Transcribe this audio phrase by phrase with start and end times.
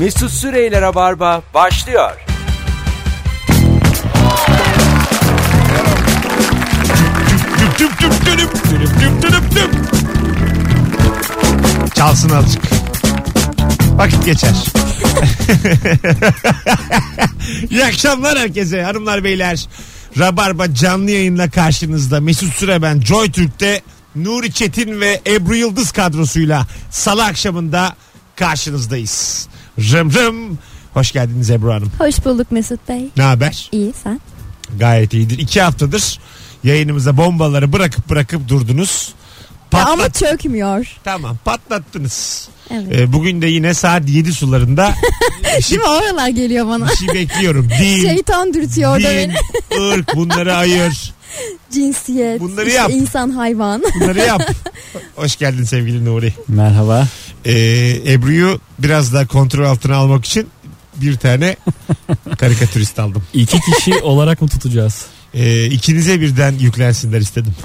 [0.00, 2.10] Mesut Süreyler'e barba başlıyor.
[11.94, 12.62] Çalsın azıcık.
[13.90, 14.54] Vakit geçer.
[17.70, 19.68] İyi akşamlar herkese hanımlar beyler.
[20.18, 22.20] Rabarba canlı yayınla karşınızda.
[22.20, 23.00] Mesut Süre ben.
[23.00, 23.82] Joy Türk'te
[24.16, 27.96] Nuri Çetin ve Ebru Yıldız kadrosuyla salı akşamında
[28.36, 29.48] karşınızdayız.
[29.78, 30.58] Rım rım.
[30.94, 31.92] Hoş geldiniz Ebru Hanım.
[31.98, 33.08] Hoş bulduk Mesut Bey.
[33.16, 33.68] Ne haber?
[33.72, 34.20] İyi sen.
[34.78, 35.38] Gayet iyidir.
[35.38, 36.18] İki haftadır
[36.64, 39.14] yayınımıza bombaları bırakıp bırakıp durdunuz.
[39.72, 40.14] Ya ama Patlat.
[40.14, 40.96] çökmüyor.
[41.04, 42.48] Tamam patlattınız.
[42.70, 42.86] Evet.
[42.98, 44.88] Ee, bugün de yine saat 7 sularında
[45.72, 46.88] mi oralar geliyor bana.
[46.88, 47.68] bir şey bekliyorum.
[47.80, 49.80] Din, Şeytan dürtüyor orada din, beni.
[49.92, 51.12] ırk bunları ayır.
[51.72, 52.90] Cinsiyet, Bunları işte yap.
[52.90, 53.82] insan hayvan.
[54.00, 54.42] Bunları yap.
[55.16, 56.34] Hoş geldin sevgili Nuri.
[56.48, 57.06] Merhaba.
[57.44, 60.48] Ee, Ebru'yu biraz daha kontrol altına almak için
[60.96, 61.56] bir tane
[62.38, 63.22] karikatürist aldım.
[63.34, 65.06] İki kişi olarak mı tutacağız?
[65.34, 67.54] Ee, ikinize birden yüklensinler istedim.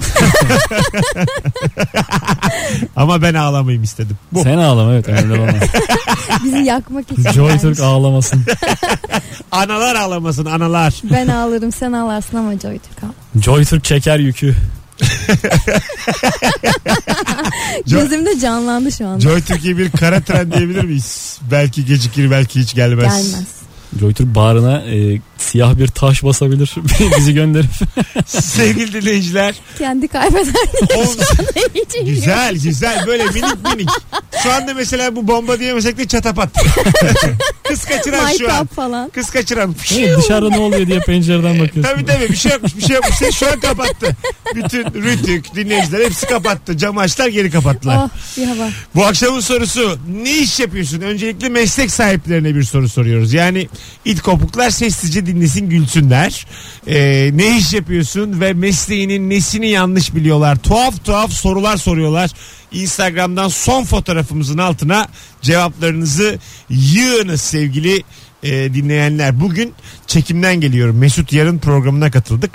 [2.96, 4.16] Ama ben ağlamayayım istedim.
[4.32, 4.42] Bu.
[4.42, 5.54] Sen ağlama evet önemli olan.
[6.44, 7.32] Bizi yakmak için.
[7.32, 7.58] Joy.
[7.58, 8.42] Türk ağlamasın.
[9.52, 10.94] Analar ağlamasın analar.
[11.12, 13.42] Ben ağlarım sen ağlarsın ama Joy Türk ağlar.
[13.42, 14.54] Joy Türk çeker yükü.
[17.86, 19.20] Gözümde canlandı şu anda.
[19.20, 21.38] Joy Türkiye bir kara tren diyebilir miyiz?
[21.50, 23.04] Belki gecikir belki hiç gelmez.
[23.04, 23.46] Gelmez.
[23.98, 26.74] Türk bağrına e, siyah bir taş basabilir.
[27.18, 27.70] Bizi gönderip.
[28.26, 29.54] Sevgili dinleyiciler.
[29.78, 30.54] Kendi kaybeder
[32.04, 33.90] güzel güzel böyle minik minik.
[34.42, 36.48] Şu anda mesela bu bomba diyemesek de çatapat.
[37.68, 38.66] Kız kaçıran şu an.
[38.66, 39.10] Falan.
[39.10, 39.74] Kız kaçıran.
[39.98, 41.82] Evet, dışarıda ne oluyor diye pencereden bakıyorsun.
[41.82, 43.16] Tabii tabii bir şey yokmuş bir şey yokmuş.
[43.16, 44.16] Sen şu an kapattı.
[44.54, 46.76] Bütün Rütük dinleyiciler hepsi kapattı.
[46.76, 47.96] Cam açtılar geri kapattılar.
[47.96, 48.68] Oh bir hava.
[48.94, 51.00] Bu akşamın sorusu ne iş yapıyorsun?
[51.00, 53.32] Öncelikle meslek sahiplerine bir soru soruyoruz.
[53.32, 53.68] Yani
[54.04, 56.46] it kopuklar sessizce dinlesin gülsünler.
[56.86, 60.56] Ee, ne iş yapıyorsun ve mesleğinin nesini yanlış biliyorlar?
[60.56, 62.30] Tuhaf tuhaf sorular soruyorlar.
[62.72, 65.08] Instagram'dan son fotoğrafımızın altına
[65.42, 66.38] cevaplarınızı
[66.70, 68.02] yığınız sevgili
[68.42, 69.40] e, dinleyenler.
[69.40, 69.72] Bugün
[70.06, 70.98] çekimden geliyorum.
[70.98, 72.50] Mesut Yarın programına katıldık.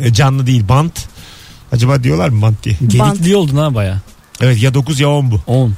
[0.00, 1.06] E, canlı değil bant.
[1.72, 2.76] Acaba diyorlar mı bant diye?
[2.80, 4.00] Gedikli oldun ha baya.
[4.40, 5.40] Evet ya 9 ya 10 bu.
[5.46, 5.74] 10.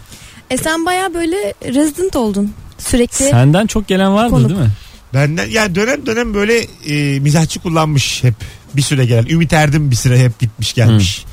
[0.50, 2.52] E sen baya böyle resident oldun.
[2.78, 3.24] Sürekli.
[3.24, 4.48] Senden çok gelen vardı Konuk.
[4.48, 4.70] değil mi?
[5.14, 8.34] Benden yani dönem dönem böyle e, mizahçı kullanmış hep
[8.76, 9.26] bir süre gelen.
[9.26, 11.24] Ümit Erdim bir süre hep gitmiş gelmiş.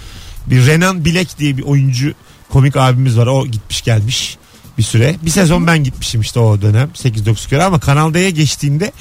[0.47, 2.13] Bir Renan Bilek diye bir oyuncu
[2.49, 3.27] komik abimiz var.
[3.27, 4.37] O gitmiş gelmiş
[4.77, 5.15] bir süre.
[5.21, 8.91] Bir sezon ben gitmişim işte o dönem 8-9 kere ama Kanal D'ye geçtiğinde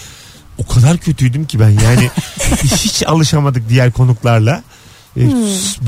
[0.58, 2.10] o kadar kötüydüm ki ben yani
[2.62, 4.62] hiç alışamadık diğer konuklarla.
[5.16, 5.20] E,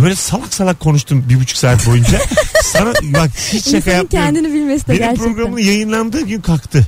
[0.03, 2.19] Böyle salak salak konuştum bir buçuk saat boyunca.
[2.63, 4.09] Sana bak hiç şaka İnsanın yapmıyorum.
[4.09, 5.25] kendini bilmesi de Benim gerçekten.
[5.35, 6.87] programın yayınlandığı gün kalktı.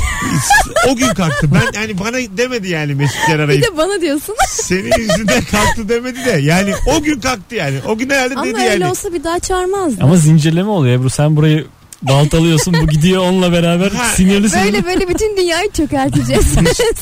[0.88, 1.50] o gün kalktı.
[1.54, 3.62] Ben yani bana demedi yani Mesut Yer Bir arayıp.
[3.64, 4.34] de bana diyorsun.
[4.48, 6.30] Senin yüzünden kalktı demedi de.
[6.30, 7.76] Yani o gün kalktı yani.
[7.88, 8.86] O gün herhalde Ama dedi öyle yani.
[8.86, 10.04] olsa bir daha çağırmazdı.
[10.04, 11.10] Ama zincirleme oluyor Ebru.
[11.10, 11.66] Sen burayı
[12.02, 12.74] baltalıyorsun.
[12.82, 13.90] Bu gidiyor onunla beraber.
[13.90, 14.64] Ha, Sinirlisin.
[14.64, 16.44] Böyle böyle bütün dünyayı çökerteceğiz.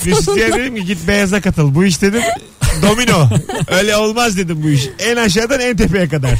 [0.06, 1.74] Mesut Yer dedim ki git beyaza katıl.
[1.74, 2.22] Bu iş dedim
[2.82, 3.28] domino.
[3.68, 4.82] Öyle olmaz dedim bu iş.
[4.98, 6.38] En aşağıdan en tepeye kadar.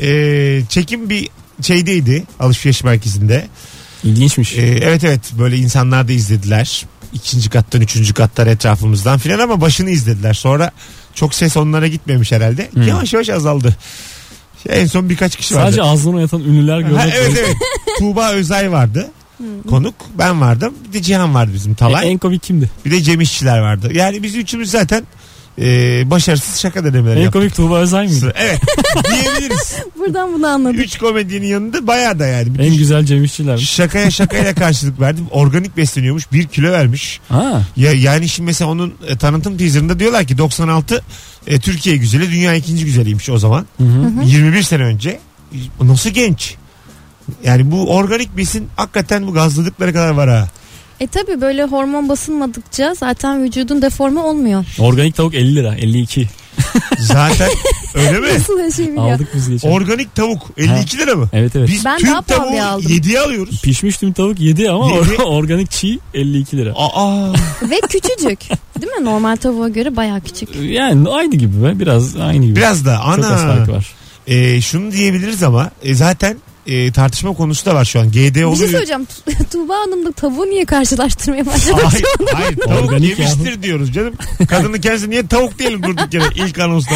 [0.00, 1.28] Ee, çekim bir
[1.62, 3.48] şeydeydi alışveriş merkezinde.
[4.04, 4.52] İlginçmiş.
[4.56, 6.86] Ee, evet evet böyle insanlar da izlediler.
[7.12, 10.34] İkinci kattan üçüncü kattan etrafımızdan filan ama başını izlediler.
[10.34, 10.70] Sonra
[11.14, 12.70] çok ses onlara gitmemiş herhalde.
[12.72, 12.82] Hmm.
[12.88, 13.76] Yavaş yavaş azaldı.
[14.68, 15.64] En son birkaç kişi vardı.
[15.66, 17.14] Sadece ağzını oynatan ünlüler Ha, görmek.
[17.16, 17.56] evet evet.
[17.98, 19.10] Tuğba Özay vardı.
[19.68, 20.74] Konuk ben vardım.
[20.88, 22.10] Bir de Cihan vardı bizim E, Talay.
[22.12, 22.70] en komik kimdi?
[22.84, 23.90] Bir de Cem İşçiler vardı.
[23.94, 25.04] Yani biz üçümüz zaten
[25.58, 27.40] e, başarısız şaka denemeleri En yaptık.
[27.40, 28.32] komik Tuğba Özay mıydı?
[28.38, 28.60] Evet
[29.10, 29.74] diyebiliriz.
[29.98, 30.78] Buradan bunu anladık.
[30.80, 32.48] Üç komedyenin yanında bayağı da yani.
[32.58, 33.58] En güzel Cem İşçiler.
[33.58, 35.26] Şakaya şakayla karşılık verdim.
[35.30, 36.32] Organik besleniyormuş.
[36.32, 37.20] Bir kilo vermiş.
[37.28, 37.62] Ha.
[37.76, 41.02] Ya yani şimdi mesela onun e, tanıtım teaserında diyorlar ki 96
[41.46, 43.66] e, Türkiye güzeli, dünya ikinci güzeliymiş o zaman.
[43.78, 44.24] Hı hı.
[44.24, 45.20] 21 sene önce.
[45.82, 46.54] Nasıl genç?
[47.44, 50.48] Yani bu organik besin hakikaten bu gazladıkları kadar var ha.
[51.00, 54.64] E tabi böyle hormon basılmadıkça zaten vücudun deforme olmuyor.
[54.78, 55.74] Organik tavuk 50 lira.
[55.74, 56.28] 52.
[56.98, 57.48] Zaten
[57.94, 58.26] öyle mi?
[58.34, 59.12] Nasıl biliyor.
[59.12, 59.70] Aldık biz geçen.
[59.70, 61.28] Organik tavuk 52 lira mı?
[61.32, 61.68] Evet evet.
[61.68, 62.90] Biz Ben tüm daha pahalıya tavuğu aldım.
[62.92, 63.62] 7'ye alıyoruz.
[63.62, 64.98] Pişmiş tüm tavuk 7 ama Yedi.
[65.08, 66.72] or- organik çiğ 52 lira.
[66.76, 67.32] Aa,
[67.62, 68.40] Ve küçücük.
[68.80, 69.04] Değil mi?
[69.04, 70.48] Normal tavuğa göre baya küçük.
[70.62, 71.80] Yani aynı gibi be.
[71.80, 72.56] Biraz aynı gibi.
[72.56, 73.76] biraz da Çok az fark ana.
[73.76, 73.92] var.
[74.26, 78.10] E, şunu diyebiliriz ama e, zaten e, tartışma konusu da var şu an.
[78.10, 78.70] GD Bir şey oluyor.
[78.70, 79.04] söyleyeceğim.
[79.04, 81.78] Tu- Tuğba Hanım'la tavuğu niye karşılaştırmaya başladın?
[81.84, 84.14] Hayır, hayır tavuk Organik yemiştir diyoruz canım.
[84.48, 86.94] Kadının kendisi niye tavuk diyelim durduk yere ilk anonsta.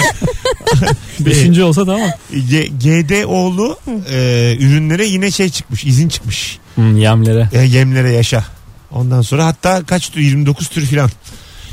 [1.21, 2.11] Beşinci olsa tamam.
[2.51, 3.79] G- GDO'lu
[4.11, 6.59] e, ürünlere yine şey çıkmış izin çıkmış.
[6.75, 7.49] Hmm, yemlere.
[7.53, 8.45] E, yemlere yaşa.
[8.91, 11.11] Ondan sonra hatta kaç tür 29 tür filan.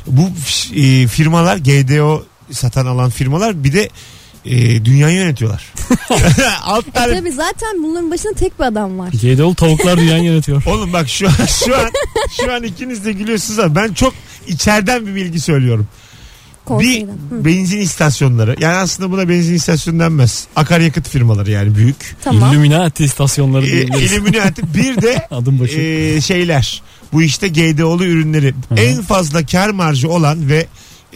[0.08, 0.30] Bu
[0.76, 3.90] e, firmalar GDO satan alan firmalar bir de
[4.46, 5.74] e, dünyayı yönetiyorlar.
[6.64, 9.10] Alt E tane tabii zaten bunların başında tek bir adam var.
[9.22, 10.64] Gedol tavuklar dünyayı yönetiyor.
[10.68, 11.92] Oğlum bak şu an şu an
[12.42, 14.14] şu an ikiniz de gülüyorsunuz ama ben çok
[14.48, 15.88] içeriden bir bilgi söylüyorum.
[16.66, 17.08] Bir Konseyden.
[17.08, 20.48] Hı, benzin istasyonları yani aslında buna benzin istasyonu denmez.
[20.56, 22.16] Akaryakıt firmaları yani büyük.
[22.24, 22.52] tamam.
[22.54, 24.12] Illuminati istasyonları E, diyebiliriz.
[24.12, 25.80] Illuminati bir de Adım başı.
[25.80, 26.82] e, şeyler
[27.14, 28.76] bu işte GDO'lu ürünleri hı.
[28.76, 30.66] en fazla kar marjı olan ve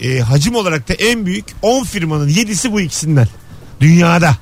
[0.02, 3.28] e, hacim olarak da en büyük 10 firmanın 7'si bu ikisinden.
[3.80, 4.34] Dünyada.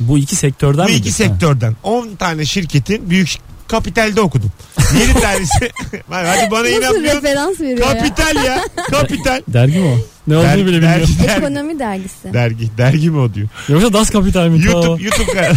[0.00, 0.96] Bu iki sektörden bu mi?
[0.96, 3.28] iki sektörden 10 tane şirketin büyük
[3.68, 4.52] kapitalde okudum.
[5.00, 5.52] 7 tanesi.
[6.10, 7.16] Hadi bana Nasıl inanmıyorsun.
[7.22, 7.86] referans veriyor?
[7.88, 8.60] Kapital ya.
[8.90, 9.42] Kapital.
[9.48, 9.98] Dergi mi o?
[10.26, 10.84] Ne olduğunu bile bilmiyorum.
[11.18, 12.32] dergi, dergi, Ekonomi dergisi.
[12.32, 12.70] dergi.
[12.78, 13.48] Dergi mi o diyor.
[13.68, 14.64] Yoksa Das Kapital mi?
[14.64, 14.82] Tamam.
[14.82, 15.56] YouTube, YouTube kanalı.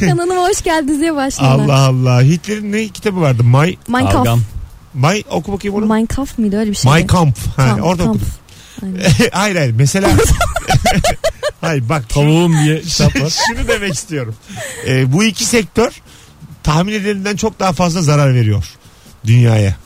[0.00, 1.64] Kanalıma hoş geldiniz diye başlıyorlar.
[1.64, 2.22] Allah Allah.
[2.22, 3.44] Hitler'in ne kitabı vardı?
[3.44, 4.12] My, Minecraft.
[4.12, 4.42] Kavgam.
[4.94, 5.86] My oku bakayım onu.
[5.86, 6.92] Minecraft mıydı öyle bir şey?
[6.92, 7.38] My Camp.
[7.56, 8.16] Ha, Kamp, orada kamp.
[8.16, 8.28] okudum.
[8.82, 9.00] Aynen.
[9.32, 9.74] hayır hayır.
[9.76, 10.08] Mesela
[11.60, 13.32] hayır bak Tavuğum diye kitap var.
[13.48, 14.34] şunu demek istiyorum.
[14.86, 15.92] Ee, bu iki sektör
[16.62, 18.64] tahmin edilenden çok daha fazla zarar veriyor
[19.26, 19.76] dünyaya.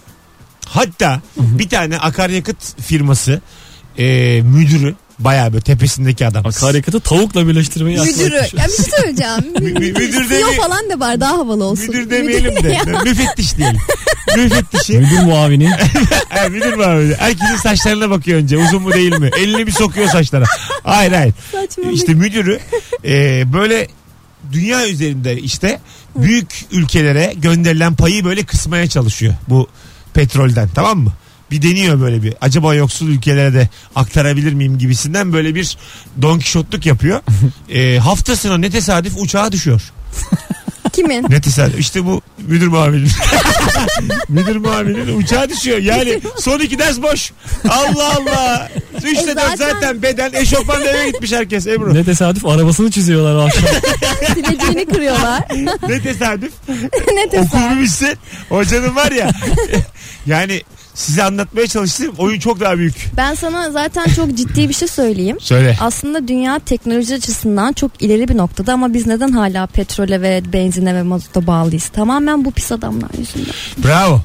[0.67, 3.41] Hatta bir tane akaryakıt firması
[3.99, 4.05] e,
[4.43, 6.47] müdürü bayağı böyle tepesindeki adam.
[6.47, 8.35] Akaryakıtı tavukla birleştirmeyi Müdürü.
[8.35, 9.53] Ya bir şey söyleyeceğim.
[9.61, 11.87] Mü- müdür CEO falan da var daha havalı olsun.
[11.87, 13.81] Müdür demeyelim de müfettiş diyelim.
[14.37, 14.93] Müfettişi.
[14.99, 15.71] Müdür muavini.
[16.29, 17.15] Ha, müdür mü abi?
[17.19, 19.31] Herkesin saçlarına bakıyor önce uzun mu değil mi?
[19.39, 20.45] Elini bir sokuyor saçlara.
[20.85, 21.35] Hayır hayır.
[21.53, 21.95] Saçmalık.
[21.95, 22.61] İşte müdürü
[23.05, 23.89] e, böyle
[24.53, 25.81] dünya üzerinde işte
[26.17, 29.69] büyük ülkelere gönderilen payı böyle kısmaya çalışıyor bu
[30.15, 31.13] petrolden tamam mı?
[31.55, 35.77] Bir deniyor böyle bir acaba yoksul ülkelere de aktarabilir miyim gibisinden böyle bir
[36.23, 37.21] Don Kişotluk yapıyor.
[37.69, 39.83] e, haftasına ne tesadüf uçağa düşüyor.
[40.93, 41.27] Kimin?
[41.29, 43.09] Ne tesadüf işte bu müdür muavinin.
[44.29, 45.79] müdür muavinin uçağa düşüyor.
[45.79, 47.33] Yani son iki ders boş.
[47.69, 48.69] Allah Allah.
[49.05, 51.95] Üçte E dört zaten- zaten beden eşofmanla eve gitmiş herkes Ebru.
[51.95, 53.63] ne tesadüf arabasını çiziyorlar akşam.
[54.35, 55.43] Sileceğini kırıyorlar.
[55.89, 56.53] ne tesadüf.
[57.15, 57.55] ne tesadüf.
[57.55, 58.19] Okul bitsin.
[58.49, 59.31] Hocanın var ya.
[60.27, 60.63] yani
[60.95, 63.11] size anlatmaya çalıştığım oyun çok daha büyük.
[63.17, 65.37] Ben sana zaten çok ciddi bir şey söyleyeyim.
[65.41, 65.77] Söyle.
[65.81, 70.95] Aslında dünya teknoloji açısından çok ileri bir noktada ama biz neden hala petrole ve benzine
[70.95, 71.89] ve mazota bağlıyız?
[71.89, 73.55] Tamamen bu pis adamlar yüzünden.
[73.85, 74.21] Bravo.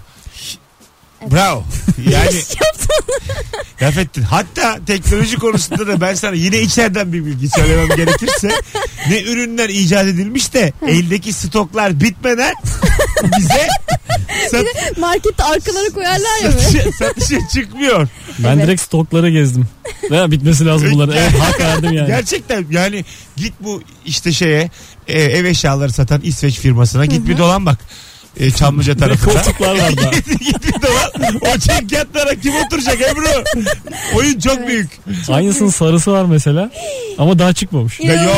[1.21, 1.31] Evet.
[1.31, 1.63] Bravo.
[2.12, 2.30] Yani
[3.81, 4.21] laf ettin.
[4.21, 8.50] Hatta teknoloji konusunda da ben sana yine içeriden bir bilgi söylemem gerekirse
[9.10, 12.54] ne ürünler icat edilmiş de eldeki stoklar bitmeden
[13.38, 13.68] bize
[14.51, 18.07] sat, Markette arkaları koyarlar ya satışa, satışa çıkmıyor.
[18.39, 18.63] Ben Evet.
[18.68, 19.66] direkt stoklara gezdim.
[20.12, 21.16] Veya bitmesi lazım bunların.
[21.18, 22.07] Evet hak verdim yani.
[22.07, 23.06] Gerçekten yani
[23.38, 24.69] git bu işte şeye
[25.07, 27.77] e, ev eşyaları satan İsveç firmasına git bir dolan bak.
[28.39, 29.33] E, Çamlıca Ne tarafında.
[29.33, 30.12] koltuklar var da.
[30.39, 31.36] git bir dolan.
[31.56, 33.44] O çekyatlara kim oturacak Ebru?
[34.15, 34.68] Oyun çok Evet.
[34.68, 34.89] büyük.
[35.30, 36.71] Aynısının sarısı var mesela.
[37.18, 38.00] Ama daha çıkmamış.
[38.00, 38.36] Ya yok.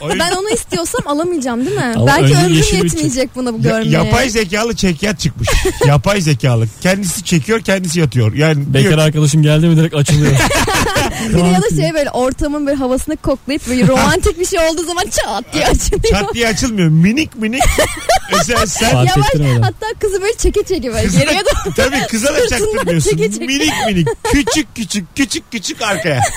[0.00, 1.92] Oyun Ben onu istiyorsam alamayacağım değil mi?
[1.96, 3.90] Ama Belki önce ömrüm yeşil bir yetmeyecek bunu bu Ya- görmeye.
[3.90, 5.48] yapay zekalı çekyat çıkmış.
[5.86, 6.66] yapay zekalı.
[6.80, 8.34] Kendisi çekiyor kendisi yatıyor.
[8.34, 10.32] Yani Bekar diyor, arkadaşım geldi mi direkt açılıyor.
[11.28, 14.82] Bir de ya da şey böyle ortamın böyle havasını koklayıp böyle romantik bir şey olduğu
[14.84, 16.02] zaman çat diye açılıyor.
[16.10, 16.88] çat diye açılmıyor.
[16.88, 17.62] Minik minik.
[18.32, 21.74] Mesela sen Fark Yavaş hatta kızı böyle çeke çeke böyle Kızına, geriye doğru.
[21.76, 23.10] tabii kıza da çaktırmıyorsun.
[23.10, 23.46] çeke çeke.
[23.46, 24.08] Minik minik.
[24.32, 26.20] Küçük küçük küçük küçük arkaya.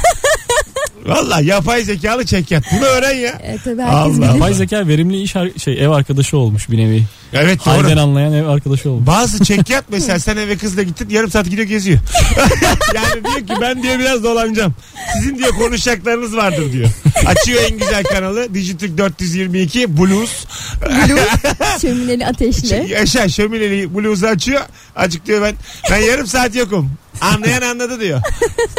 [1.05, 2.63] Valla yapay zekalı çekyat.
[2.72, 3.41] Bunu öğren ya.
[3.43, 4.17] Evet tabii herkes Allah.
[4.17, 4.34] bilir.
[4.34, 7.03] Yapay zeka verimli iş ar- şey ev arkadaşı olmuş bir nevi.
[7.34, 7.74] Evet doğru.
[7.74, 9.08] Halden anlayan ev arkadaşı olmuş.
[9.08, 12.00] Bazı çekyat mesela sen eve kızla gittin yarım saat gidiyor geziyor.
[12.96, 14.74] yani diyor ki ben diyor biraz dolanacağım.
[15.13, 16.89] Sizin diyor konuşacaklarınız vardır diyor.
[17.25, 20.46] Açıyor en güzel kanalı Dijitürk 422 Blues.
[21.81, 22.86] Şömineli ateşli.
[22.91, 24.62] Yaşa şömineli Blues'u açıyor.
[24.96, 25.55] Acık diyor ben
[25.91, 26.91] ben yarım saat yokum.
[27.22, 28.22] Anlayan anladı diyor.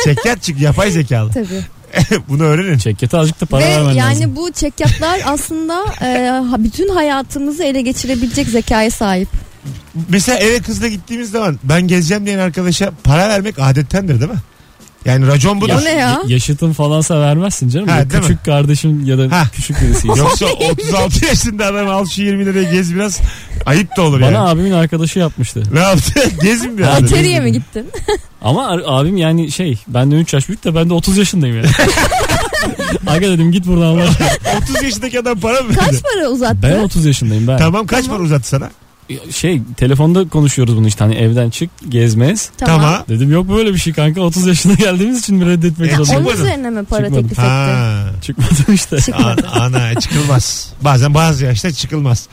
[0.05, 1.33] Çekyat çık yapay zekalı.
[1.33, 1.63] Tabii.
[2.29, 2.79] Bunu öğrenin.
[2.79, 4.37] Çekyete azıcık da para Ve vermen yani lazım.
[4.37, 9.29] bu çekyatlar aslında e, bütün hayatımızı ele geçirebilecek zekaya sahip.
[10.09, 14.39] Mesela eve kızla gittiğimiz zaman ben gezeceğim diyen arkadaşa para vermek adettendir değil mi?
[15.05, 15.75] Yani racon budur.
[15.83, 16.23] O ne ya?
[16.27, 17.89] Yaşıtın falansa vermezsin canım.
[17.89, 18.29] Ha, değil mi?
[18.29, 19.45] küçük kardeşin ya da Ha.
[19.53, 20.09] küçük birisi.
[20.19, 23.21] Yoksa 36 yaşında adam al şu 20 liraya gez biraz
[23.67, 24.39] ayıp da olur Bana yani.
[24.39, 25.63] abimin arkadaşı yapmıştı.
[25.73, 26.13] Ne yaptı?
[26.79, 27.05] Bir Ha, adam.
[27.05, 27.87] İçeriye mi gittin?
[28.43, 31.67] Ama abim yani şey benden 3 yaş büyük de ben de 30 yaşındayım yani.
[33.07, 34.29] Aga dedim git buradan Allah aşkına.
[34.63, 35.79] 30 yaşındaki adam para mı verdi?
[35.79, 36.59] Kaç para uzattı?
[36.63, 37.59] Ben 30 yaşındayım ben.
[37.59, 38.71] Tamam kaç para uzattı sana?
[39.33, 42.51] Şey telefonda konuşuyoruz bunu işte hani evden çık gezmez.
[42.59, 43.05] Tamam.
[43.09, 46.19] Dedim yok böyle bir şey kanka 30 yaşına geldiğimiz için mi reddetmek E, zorunda?
[46.29, 47.23] Onun üzerine mi para Çıkmadı.
[47.23, 47.47] teklif etti?
[47.49, 48.05] Ha.
[48.23, 48.97] Çıkmadım işte.
[49.01, 49.49] Çıkmadı.
[49.53, 50.73] A- ana çıkılmaz.
[50.81, 52.27] Bazen bazı yaşta çıkılmaz.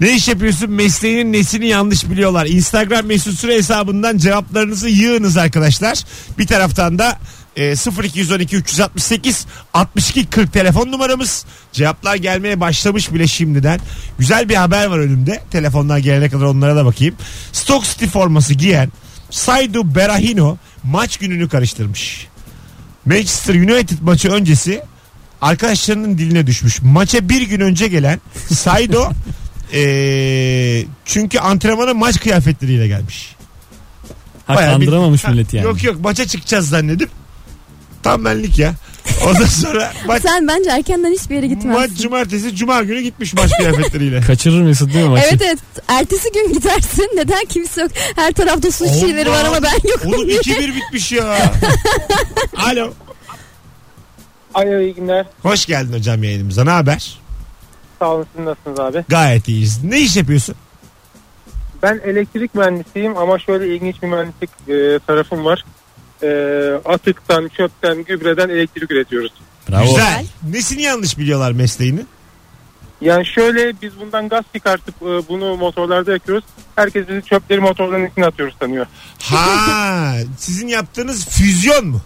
[0.00, 0.70] Ne iş yapıyorsun?
[0.70, 2.46] Mesleğinin nesini yanlış biliyorlar.
[2.46, 5.98] Instagram mesut süre hesabından cevaplarınızı yığınız arkadaşlar.
[6.38, 7.18] Bir taraftan da
[7.56, 7.62] e,
[8.02, 11.44] 0212 368 62 40 telefon numaramız.
[11.72, 13.80] Cevaplar gelmeye başlamış bile şimdiden.
[14.18, 15.42] Güzel bir haber var önümde.
[15.50, 17.14] Telefonlar gelene kadar onlara da bakayım.
[17.52, 18.92] Stock City forması giyen
[19.30, 22.26] Saidu Berahino maç gününü karıştırmış.
[23.06, 24.82] Manchester United maçı öncesi
[25.42, 26.82] arkadaşlarının diline düşmüş.
[26.82, 28.20] Maça bir gün önce gelen
[28.52, 29.10] Saido
[29.72, 33.34] eee, çünkü antrenmana maç kıyafetleriyle gelmiş.
[34.56, 34.86] Bayağı bir-
[35.24, 35.64] Ha, milleti yani.
[35.66, 37.10] Yok yok maça çıkacağız zannedip
[38.06, 38.74] tam benlik ya.
[39.26, 41.94] Ondan sonra maç, Sen bence erkenden hiçbir yere maç gitmezsin.
[41.94, 44.20] cumartesi cuma günü gitmiş maç kıyafetleriyle.
[44.26, 45.26] Kaçırır Mesut değil mi maçı?
[45.30, 45.58] Evet evet.
[45.88, 47.10] Ertesi gün gidersin.
[47.16, 47.90] Neden kimse yok?
[48.16, 50.38] Her tarafta su şişeleri var ama ben yokum Oğlum diye.
[50.40, 51.52] 2-1 bitmiş ya.
[52.56, 52.92] Alo.
[54.54, 55.26] Alo iyi günler.
[55.42, 56.64] Hoş geldin hocam yayınımıza.
[56.64, 57.18] Ne haber?
[57.98, 59.04] Sağ olun siz nasılsınız abi?
[59.08, 59.84] Gayet iyiyiz.
[59.84, 60.54] Ne iş yapıyorsun?
[61.82, 65.64] Ben elektrik mühendisiyim ama şöyle ilginç bir mühendislik e, tarafım var.
[66.22, 66.28] E,
[66.84, 69.32] atıktan, çöpten, gübreden elektrik üretiyoruz.
[69.70, 69.84] Bravo.
[69.84, 70.26] Güzel.
[70.52, 72.00] Nesini yanlış biliyorlar mesleğini?
[73.00, 76.44] Yani şöyle biz bundan gaz çıkartıp e, bunu motorlarda yakıyoruz.
[76.76, 78.86] Herkes bizi çöpleri motorların içine atıyoruz sanıyor.
[79.22, 82.00] Ha, sizin yaptığınız füzyon mu?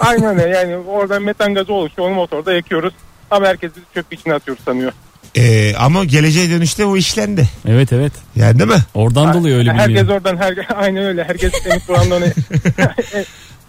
[0.00, 2.94] Aynen öyle yani oradan metan gazı oluşuyor onu motorda yakıyoruz.
[3.30, 4.92] Ama herkes bizi çöp içine atıyoruz sanıyor.
[5.36, 7.48] Ee, ama geleceğe dönüşte o işlendi.
[7.68, 8.12] Evet evet.
[8.36, 8.82] Yani değil mi?
[8.94, 10.12] Oradan dolayı öyle Herkes bilmiyorum.
[10.14, 11.24] oradan her, aynen öyle.
[11.24, 12.22] Herkes temiz burandan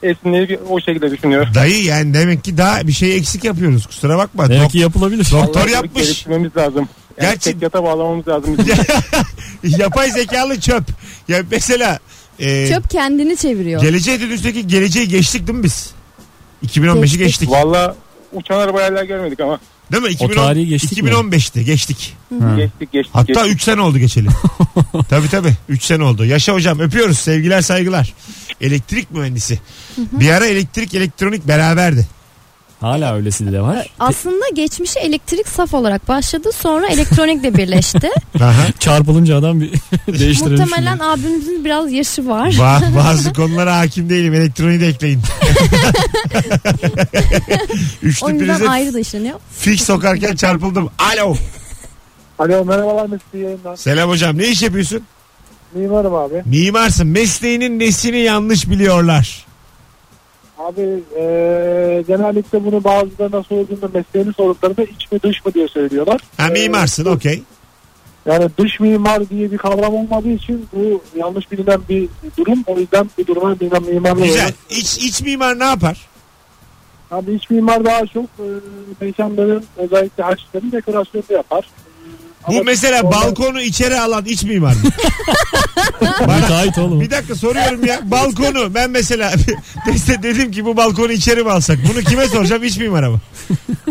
[0.04, 1.48] esinleyip o şekilde düşünüyor.
[1.54, 3.86] Dayı yani demek ki daha bir şey eksik yapıyoruz.
[3.86, 4.50] Kusura bakma.
[4.50, 5.28] Demek Dok- ki yapılabilir.
[5.32, 6.04] Doktor Vallahi yapmış.
[6.04, 6.90] geliştirmemiz lazım.
[7.22, 8.58] Yani Gerçi- tek yata bağlamamız lazım.
[9.64, 10.84] Yapay zekalı çöp.
[11.28, 12.00] Ya mesela
[12.40, 13.82] e, Çöp kendini çeviriyor.
[13.82, 15.92] geleceğe dönüşteki geleceği geçtik değil mi biz?
[16.66, 17.20] 2015'i Geçtik.
[17.20, 17.52] geçtik.
[17.52, 17.96] Valla
[18.34, 19.60] uçan araba hala görmedik ama.
[19.92, 20.10] Değil mi?
[20.10, 21.10] 2010, tarihi geçtik mi?
[21.10, 22.14] 2015'ti geçtik.
[22.40, 22.56] Ha.
[22.56, 23.16] Geçtik geçtik.
[23.16, 23.56] Hatta geçtik.
[23.56, 24.28] 3 sene oldu geçeli.
[25.10, 26.26] tabii tabii 3 sene oldu.
[26.26, 28.14] Yaşa hocam öpüyoruz sevgiler saygılar.
[28.62, 29.60] Elektrik mühendisi.
[29.98, 32.08] Bir ara elektrik elektronik beraberdi.
[32.86, 33.88] Hala öylesi de var.
[34.00, 36.50] Aslında geçmişi elektrik saf olarak başladı.
[36.56, 38.10] Sonra elektronikle birleşti.
[38.40, 38.66] Aha.
[38.80, 39.70] Çarpılınca adam bir
[40.20, 40.60] değiştirilmiş.
[40.60, 42.48] Muhtemelen abimizin biraz yaşı var.
[42.50, 44.34] Ba- bazı konulara hakim değilim.
[44.34, 45.22] Elektroniği de ekleyin.
[48.04, 49.40] Üçlü O yüzden ayrı da işleniyor.
[49.60, 50.90] fix sokarken çarpıldım.
[51.00, 51.36] Alo.
[52.40, 53.76] Alo merhabalar Mesut yayınlar.
[53.76, 54.38] Selam hocam.
[54.38, 55.02] Ne iş yapıyorsun?
[55.74, 56.44] Mimarım abi.
[56.46, 57.08] Mimarsın.
[57.08, 59.46] Mesleğinin nesini yanlış biliyorlar.
[60.60, 66.22] Abi eee, genellikle bunu bazılarına sorduğunda mesleğini sorduklarında iç mi dış mı diye söylüyorlar.
[66.38, 67.44] Ha Ee, mimarsın okey.
[68.26, 72.64] Yani dış mimar diye bir kavram olmadığı için bu yanlış bilinen bir durum.
[72.68, 74.42] O yüzden bu duruma bilinen mimarlar Güzel.
[74.42, 76.08] olarak- İç, iç mimar ne yapar?
[77.12, 78.46] Abi iç mimar daha çok e,
[79.02, 81.70] mekanların özellikle açıkların dekorasyonu yapar.
[82.48, 84.80] Bu Ama mesela balkonu içeri alan iç mimar mı?
[86.36, 87.02] Müteahhit oğlum.
[87.02, 88.00] Bir dakika soruyorum ya.
[88.04, 89.32] Balkonu ben mesela
[89.96, 91.78] işte dedim ki bu balkonu içeri mi alsak?
[91.94, 92.64] Bunu kime soracağım?
[92.64, 93.20] İç mimara mı?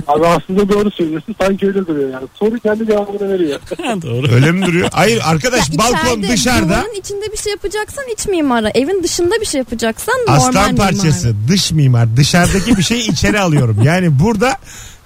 [0.07, 1.35] Abi aslında doğru söylüyorsun.
[1.41, 2.29] Sanki öyle duruyor yani.
[2.35, 3.61] Soru kendi cevabını veriyor.
[4.03, 4.35] Doğru.
[4.35, 4.89] Öyle mi duruyor?
[4.93, 8.71] Hayır arkadaş Ya balkon içeride, dışarıda Duvarın içinde bir şey yapacaksan iç mimara.
[8.75, 10.87] Evin dışında bir şey yapacaksan normal aslan mimar.
[10.87, 12.17] parçası dış mimar.
[12.17, 13.83] Dışarıdaki bir şeyi içeri alıyorum.
[13.83, 14.57] Yani burada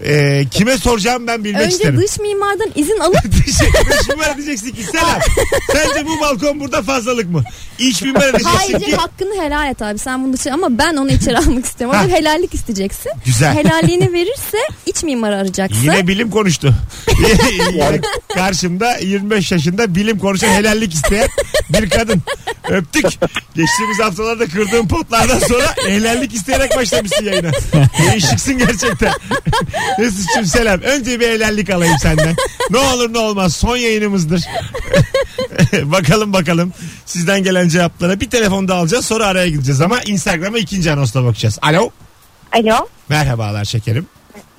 [0.04, 2.00] e, kime soracağım ben bilmek Önce isterim.
[2.00, 3.46] dış mimardan izin alıp dış,
[3.90, 5.20] dış mimara diyeceksin ki selam.
[5.72, 7.42] Sence bu balkon burada fazlalık mı?
[7.78, 9.98] İç mimara diyeceksin Ayrıca ki hakkını helal et abi.
[9.98, 11.96] Sen bunu dışarı ama ben onu içeri almak istiyorum.
[11.96, 12.04] Ha.
[12.04, 13.12] Orada helallik isteyeceksin.
[13.24, 13.54] güzel.
[13.54, 15.82] Helalliğini verirse iç mimarı arayacaksın.
[15.82, 16.74] Yine bilim konuştu.
[17.74, 18.00] Yine
[18.34, 21.28] karşımda 25 yaşında bilim konuşan helallik isteyen
[21.68, 22.22] bir kadın.
[22.68, 23.04] Öptük.
[23.54, 27.50] Geçtiğimiz haftalarda kırdığım potlardan sonra helallik isteyerek başlamışsın yayına.
[28.10, 29.12] Değişiksin gerçekten.
[29.98, 30.80] Mesut'cum selam.
[30.80, 32.36] Önce bir helallik alayım senden.
[32.70, 33.56] Ne olur ne olmaz.
[33.56, 34.44] Son yayınımızdır.
[35.82, 36.72] bakalım bakalım.
[37.06, 39.06] Sizden gelen cevaplara bir telefon da alacağız.
[39.06, 41.58] Sonra araya gideceğiz ama Instagram'a ikinci anonsla bakacağız.
[41.62, 41.90] Alo.
[42.52, 44.06] Alo, Merhabalar şekerim.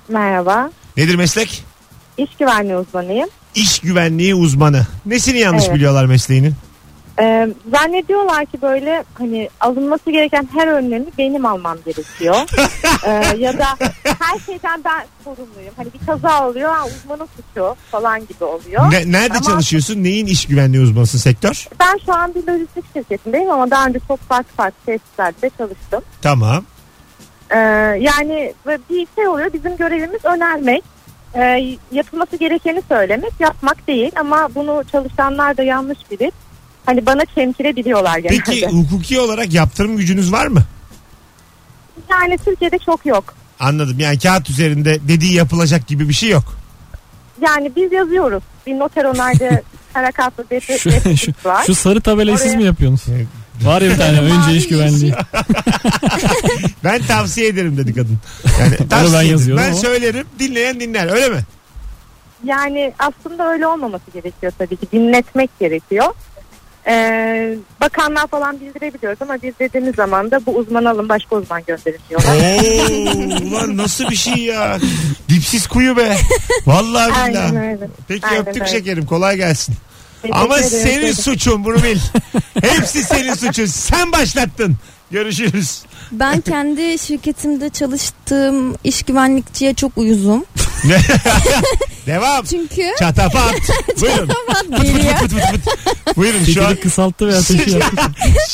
[0.09, 0.71] merhaba.
[0.97, 1.63] Nedir meslek?
[2.17, 3.29] İş güvenliği uzmanıyım.
[3.55, 4.87] İş güvenliği uzmanı.
[5.05, 5.75] Nesini yanlış Evet.
[5.75, 6.55] biliyorlar mesleğinin?
[7.21, 12.35] Ee, zannediyorlar ki böyle hani alınması gereken her önlemi benim almam gerekiyor.
[13.07, 13.65] Ee, ya da
[14.19, 15.73] her şeyden ben sorumluyum.
[15.77, 18.91] Hani bir kaza oluyor, ha, uzmanın suçu falan gibi oluyor.
[18.91, 20.03] Ne- nerede Ama- çalışıyorsun?
[20.03, 21.67] Neyin iş güvenliği uzmanısın sektör?
[21.79, 26.01] Ben şu an bir lojistik şirketindeyim ama daha önce çok farklı farklı tesislerde çalıştım.
[26.21, 26.63] Tamam.
[27.49, 27.57] Ee,
[27.99, 28.53] yani
[28.89, 30.83] bir şey oluyor, bizim görevimiz önermek.
[31.35, 31.41] e,
[31.91, 36.31] yapılması gerekeni söylemek yapmak değil ama bunu çalışanlar da yanlış bilir.
[36.89, 38.43] Hani bana çemkirebiliyorlar genelde.
[38.45, 40.63] Peki hukuki olarak yaptırım gücünüz var mı?
[42.11, 43.33] Yani Türkiye'de çok yok.
[43.59, 43.99] Anladım.
[43.99, 46.57] Yani kağıt üzerinde dediği yapılacak gibi bir şey yok.
[47.41, 48.43] Yani biz yazıyoruz.
[48.67, 49.61] Bir noter onayda
[49.93, 51.63] harakatlı bir Şu, şu, var.
[51.65, 53.03] şu sarı tabelayı siz Oraya- mi yapıyorsunuz?
[53.17, 53.27] Evet.
[53.63, 55.13] Var ya bir tane önce iş güvenliği.
[56.83, 58.17] Ben tavsiye ederim dedi kadın.
[58.59, 59.31] Yani ben tavsiye ederim.
[59.31, 59.79] yazıyorum Ben ama.
[59.81, 61.39] söylerim dinleyen dinler öyle mi?
[62.43, 64.87] Yani aslında öyle olmaması gerekiyor tabii ki.
[64.91, 66.05] Dinletmek gerekiyor.
[66.87, 71.99] Ee, bakanlar falan bildirebiliyoruz ama biz dediğimiz zaman da bu uzman alın başka uzman gönderin
[72.09, 72.35] diyorlar.
[72.35, 74.77] Oo, ulan nasıl bir şey ya.
[75.29, 76.17] Dipsiz kuyu be.
[76.65, 77.65] Vallahi Aynen billahi.
[77.67, 77.87] öyle.
[78.07, 78.71] Peki Aynen öptük öyle.
[78.71, 79.75] şekerim kolay gelsin.
[80.21, 80.69] Teşekkür Ama ederim.
[80.83, 81.99] senin suçun bunu bil.
[82.61, 83.65] Hepsi senin suçun.
[83.65, 84.75] Sen başlattın.
[85.11, 85.83] Görüşürüz.
[86.11, 90.45] Ben kendi şirketimde çalıştığım iş güvenlikçiye çok uyuzum.
[92.05, 92.45] Devam.
[92.45, 93.53] Çünkü Çatapat.
[94.01, 94.29] Buyurun.
[94.71, 95.13] Bak geliyor.
[95.15, 95.63] Fıt fıt fıt
[96.05, 96.17] fıt.
[96.17, 98.01] Buyurun şu an kısalttı ve ateşi yaktı.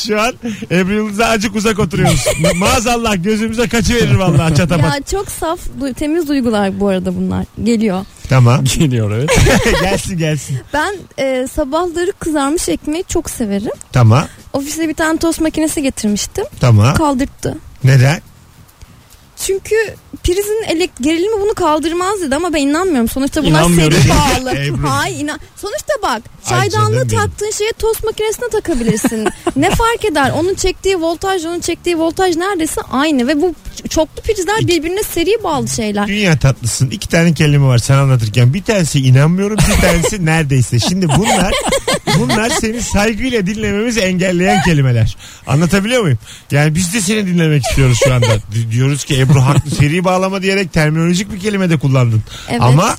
[0.06, 0.34] şu an
[0.70, 2.24] Ebru Yıldız'a azıcık uzak oturuyoruz.
[2.26, 4.94] Ma- Maazallah gözümüze kaçıverir vallahi çatapat.
[4.94, 7.44] ya çok saf, du- temiz duygular bu arada bunlar.
[7.64, 8.04] Geliyor.
[8.28, 8.64] Tamam.
[8.64, 9.30] Geliyor evet.
[9.82, 10.58] gelsin gelsin.
[10.72, 13.72] Ben e, sabahları kızarmış ekmeği çok severim.
[13.92, 14.24] Tamam.
[14.52, 16.44] Ofise bir tane tost makinesi getirmiştim.
[16.60, 16.94] Tamam.
[16.94, 17.58] Kaldırttı.
[17.84, 18.20] Neden?
[19.46, 19.74] Çünkü
[20.16, 23.08] prizin elek gerilimi bunu kaldırmaz dedi ama ben inanmıyorum.
[23.08, 24.86] Sonuçta bunlar seri bağlı.
[24.86, 25.40] Hayır inan.
[25.56, 29.28] Sonuçta bak Ay çaydanlığı taktığın şeye tost makinesine takabilirsin.
[29.56, 30.30] ne fark eder?
[30.30, 33.54] Onun çektiği voltaj onun çektiği voltaj neredeyse aynı ve bu
[33.88, 36.06] çoklu prizler birbirine seri bağlı şeyler.
[36.06, 36.90] Dünya tatlısın.
[36.90, 38.54] İki tane kelime var sen anlatırken.
[38.54, 40.78] Bir tanesi inanmıyorum bir tanesi neredeyse.
[40.78, 41.54] Şimdi bunlar
[42.20, 45.16] bunlar seni saygıyla dinlememizi engelleyen kelimeler.
[45.46, 46.18] Anlatabiliyor muyum?
[46.50, 48.26] Yani biz de seni dinlemek istiyoruz şu anda.
[48.54, 52.22] Di- Diyoruz ki Ebru haklı seri bağlama diyerek terminolojik bir kelime de kullandın.
[52.50, 52.60] Evet.
[52.62, 52.96] Ama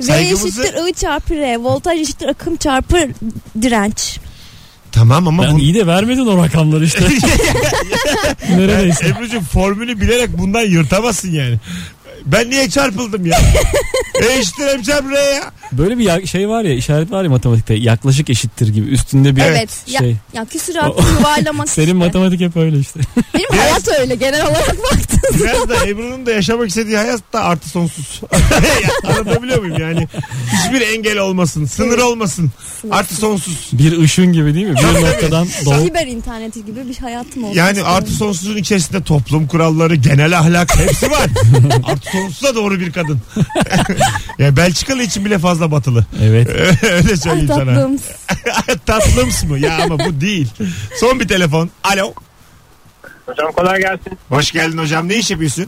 [0.00, 0.48] V saygımızı...
[0.62, 1.56] eşittir I çarpı R.
[1.56, 3.08] Voltaj eşittir akım çarpı
[3.62, 4.18] direnç.
[4.92, 5.58] Tamam ama Ben bu...
[5.58, 7.04] iyi de vermedin o rakamları işte.
[8.50, 9.06] Neredeyse.
[9.08, 11.56] Ebru'cum formülü bilerek bundan yırtamazsın yani.
[12.26, 13.38] Ben niye çarpıldım ya?
[14.22, 15.50] e eşittir hem çarpı R ya.
[15.72, 19.42] Böyle bir ya- şey var ya işaret var ya matematikte yaklaşık eşittir gibi üstünde bir
[19.42, 19.70] Evet.
[19.86, 20.16] Ya, şey.
[20.34, 21.96] ya küsuratı yuvarlamak Senin işte.
[21.98, 23.00] matematik hep öyle işte.
[23.34, 25.20] Benim hayat öyle genel olarak baktın.
[25.34, 28.20] Biraz da Ebru'nun da yaşamak istediği hayat da artı sonsuz.
[29.04, 30.08] Anlatabiliyor muyum yani?
[30.64, 32.50] Hiçbir engel olmasın, sınır olmasın.
[32.90, 33.68] Artı sonsuz.
[33.72, 34.74] Bir ışın gibi değil mi?
[34.76, 39.94] Bir noktadan doğup Siber interneti gibi bir hayatım olsun Yani artı sonsuzun içerisinde toplum kuralları,
[39.94, 41.26] genel ahlak hepsi var.
[41.84, 43.20] artı sonsuza doğru bir kadın.
[44.38, 46.04] yani Belçikalı için bile fazla batılı.
[46.22, 46.48] evet.
[46.82, 47.74] Öyle Ay söyleyeyim sana.
[47.74, 47.98] tatlım.
[48.86, 49.58] Tatlıms mı?
[49.58, 50.48] Ya ama bu değil.
[51.00, 51.70] Son bir telefon.
[51.84, 52.12] Alo.
[53.26, 54.18] Hocam kolay gelsin.
[54.28, 55.08] Hoş geldin hocam.
[55.08, 55.66] Ne iş yapıyorsun?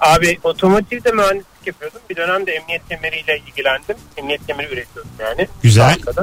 [0.00, 2.00] Abi otomotivde mühendislik yapıyordum.
[2.10, 3.96] Bir dönemde emniyet kemeriyle ilgilendim.
[4.16, 5.48] Emniyet kemeri üretiyordum yani.
[5.62, 5.84] Güzel.
[5.88, 6.22] Arkada.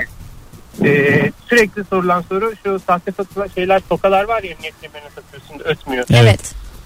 [0.86, 5.64] Ee, sürekli sorulan soru şu sahte satılan şeyler tokalar var ya emniyet kemerine takıyorsun da
[5.64, 6.06] ötmüyor.
[6.14, 6.40] Evet.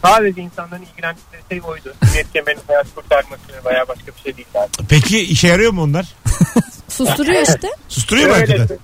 [0.06, 1.94] Sadece insanların ilgilendikleri şey oydu.
[2.08, 4.48] Emniyet kemerinin hayat kurtarması veya başka bir şey değil.
[4.56, 4.68] Yani.
[4.90, 6.06] Peki işe yarıyor mu onlar?
[6.90, 7.68] Susturuyor işte.
[7.90, 8.46] Susturuyor mu Öyle.
[8.58, 8.78] hakikaten?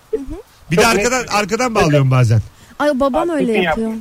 [0.72, 1.34] Bir de Çok arkadan net.
[1.36, 2.42] arkadan bağlıyorum bazen.
[2.80, 3.92] Ay babam öyle Kesin yapıyor.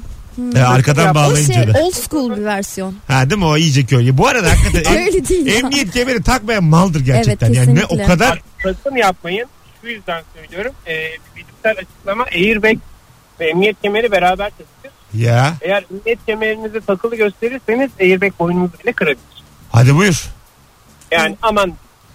[0.56, 1.78] Ee, arkadan O bağlayınca şey da.
[1.78, 2.94] old school bir versiyon.
[3.08, 4.10] Ha değil mi o iyice köy.
[4.18, 5.54] Bu arada hakikaten em- Öyle değil ya.
[5.54, 7.46] emniyet kemeri takmayan maldır gerçekten.
[7.46, 8.06] Evet, yani ne o kesinlikle.
[8.12, 9.46] kadar Sakın yapmayın.
[9.82, 10.72] Şu yüzden söylüyorum.
[10.86, 12.78] Ee, bir bilimsel açıklama airbag
[13.40, 14.97] ve emniyet kemeri beraber takılır.
[15.14, 15.54] Ya.
[15.60, 19.42] Eğer emniyet kemerinizi takılı gösterirseniz airbag boynunuzu bile kırabilir.
[19.72, 20.24] Hadi buyur.
[21.10, 21.72] Yani aman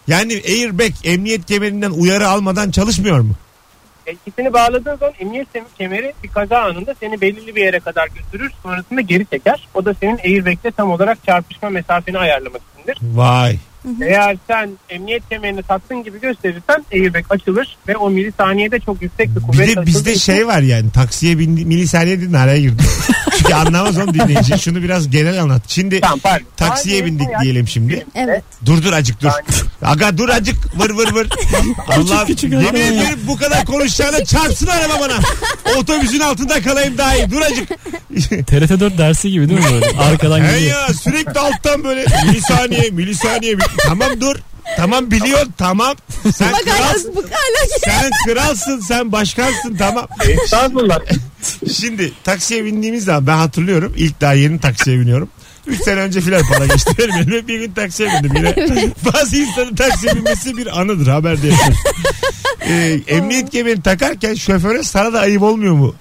[0.08, 3.34] Yani airbag emniyet kemerinden uyarı almadan çalışmıyor mu?
[4.08, 8.52] e, ikisini bağladığın zaman emniyet kemeri bir kaza anında seni belirli bir yere kadar götürür.
[8.64, 9.68] Sonrasında geri çeker.
[9.74, 12.98] O da senin airbag'le tam olarak çarpışma mesafeni ayarlamak içindir.
[13.02, 13.58] Vay.
[14.02, 19.36] Eğer sen emniyet kemerini taktığın gibi gösterirsen airbag açılır ve o milisaniyede çok yüksek bir
[19.36, 22.86] Bir kuvvet de açıldığı bizde şey var yani taksiye bindi milisaniye dedin araya girdim.
[23.44, 24.60] Çünkü anlamaz onu dinleyici.
[24.60, 25.62] Şunu biraz genel anlat.
[25.68, 26.46] Şimdi Tamam, pardon.
[26.58, 28.06] taksiye Sadece bindik diyelim şimdi.
[28.16, 28.44] Evet.
[28.66, 29.30] Dur dur acık dur.
[29.86, 31.28] Aga dur acık vır vır vır.
[31.88, 33.04] Allah küçük yemin araba ya.
[33.28, 35.14] bu kadar konuşacağına çarpsın araba bana.
[35.78, 37.32] Otobüsün altında kalayım daha iyi.
[37.32, 37.70] Dur acık.
[38.48, 39.98] TRT 4 dersi gibi değil mi böyle?
[40.00, 40.80] Arkadan He gidiyor.
[40.88, 43.54] ya sürekli alttan böyle milisaniye milisaniye.
[43.56, 44.36] mil- Tamam dur.
[44.78, 45.96] Tamam biliyorsun tamam.
[46.36, 47.16] Sen Bak hala kralsın.
[47.16, 50.08] bu hala Sen kralsın sen başkansın tamam.
[50.28, 51.00] Estağfurullah.
[51.74, 53.94] Şimdi taksiye bindiğimiz zaman ben hatırlıyorum.
[53.98, 55.30] İlk daha yeni taksiye biniyorum.
[55.68, 57.48] 3 sene önce filan para geçti benim elime.
[57.48, 58.56] Bir gün taksiye bindim yine.
[59.14, 61.54] Bazı insanın taksiye binmesi bir anıdır haber değil.
[62.62, 65.96] ee, emniyet kemerini takarken şoföre sana da ayıp olmuyor mu?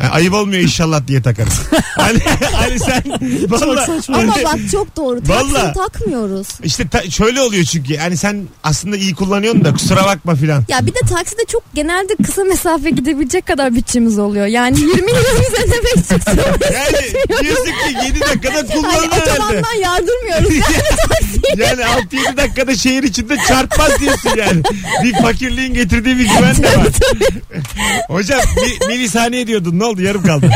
[0.00, 1.52] Ha, ayıp olmuyor inşallah diye takarım.
[1.96, 2.18] hani,
[2.52, 3.02] hani sen
[3.48, 5.20] valla Ama bak çok doğru.
[5.26, 5.74] Vallahi.
[5.74, 6.46] takmıyoruz.
[6.64, 10.64] işte ta- şöyle oluyor çünkü yani sen aslında iyi kullanıyorsun da kusura bakma filan.
[10.68, 14.46] Ya bir de takside çok genelde kısa mesafe gidebilecek kadar bütçemiz oluyor.
[14.46, 16.38] Yani 20 lira bize demek çıksın.
[16.74, 19.32] Yani diyorsun ki 7 dakikada Hani kullanılır herhalde.
[19.32, 20.54] otobandan yardırmıyoruz.
[21.56, 24.62] yani 6-7 dakikada şehir içinde çarpmaz diyorsun yani.
[25.04, 26.86] Bir fakirliğin getirdiği bir güven de var.
[28.08, 30.50] Hocam bir milisaniye diyordun ne oldu yarım kaldı.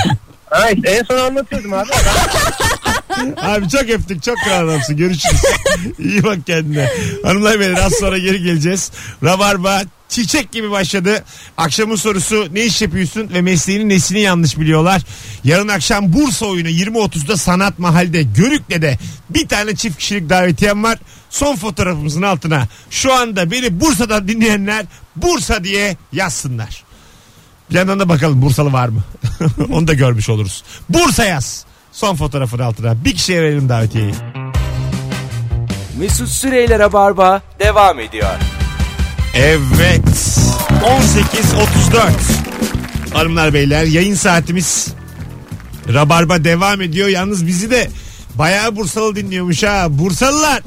[0.75, 1.90] İşte en son anlatıyordum abi.
[3.37, 5.40] Abi çok öptük çok kral adamsın görüşürüz.
[5.98, 6.88] İyi bak kendine.
[7.25, 8.90] Hanımlar beyler az sonra geri geleceğiz.
[9.25, 11.25] Rabarba çiçek gibi başladı.
[11.57, 15.03] Akşamın sorusu ne iş yapıyorsun ve mesleğinin nesini yanlış biliyorlar.
[15.44, 18.98] Yarın akşam Bursa oyunu 20.30'da Sanat Mahal'de Görükle'de
[19.31, 20.98] bir tane çift kişilik davetiyem var.
[21.31, 26.85] Son fotoğrafımızın altına şu anda beni Bursa'dan dinleyenler Bursa diye yazsınlar.
[27.73, 29.01] Bir yandan da bakalım Bursalı var mı?
[29.73, 30.65] Onu da görmüş oluruz.
[30.89, 31.65] Bursa yaz.
[31.93, 33.05] Son fotoğrafın altına.
[33.05, 34.15] Bir kişiye verelim davetiyeyi.
[35.99, 38.31] Mesut Süreyler'e barba devam ediyor.
[39.35, 40.07] Evet.
[40.83, 42.11] 18.34.
[43.13, 44.89] Hanımlar beyler yayın saatimiz
[45.93, 47.09] Rabarba devam ediyor.
[47.09, 47.91] Yalnız bizi de
[48.35, 49.87] bayağı Bursalı dinliyormuş ha.
[49.91, 50.63] Bursalılar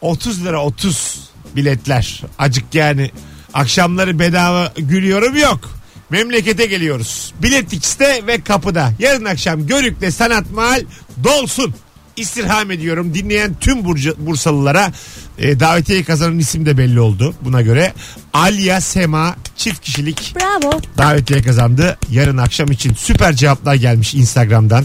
[0.00, 1.20] 30 lira 30
[1.56, 2.22] biletler.
[2.38, 3.10] Acık yani
[3.54, 5.75] akşamları bedava gülüyorum yok.
[6.10, 7.34] Memlekete geliyoruz.
[7.42, 8.92] Bilet X'te ve kapıda.
[8.98, 10.82] Yarın akşam Görük'te Sanat Mahal
[11.24, 11.74] dolsun.
[12.16, 14.92] İstirham ediyorum dinleyen tüm Burcu, Bursalılara
[15.38, 17.92] e, davetiye kazanan isim de belli oldu buna göre.
[18.32, 20.80] Alya Sema çift kişilik Bravo.
[20.98, 21.98] davetiye kazandı.
[22.10, 24.84] Yarın akşam için süper cevaplar gelmiş Instagram'dan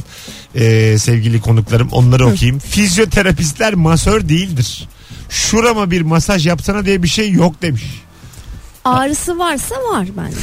[0.55, 2.59] Ee, sevgili konuklarım onları okuyayım.
[2.59, 4.87] Fizyoterapistler masör değildir.
[5.29, 7.83] Şurama bir masaj yapsana diye bir şey yok demiş.
[8.85, 10.37] Ağrısı varsa var bence.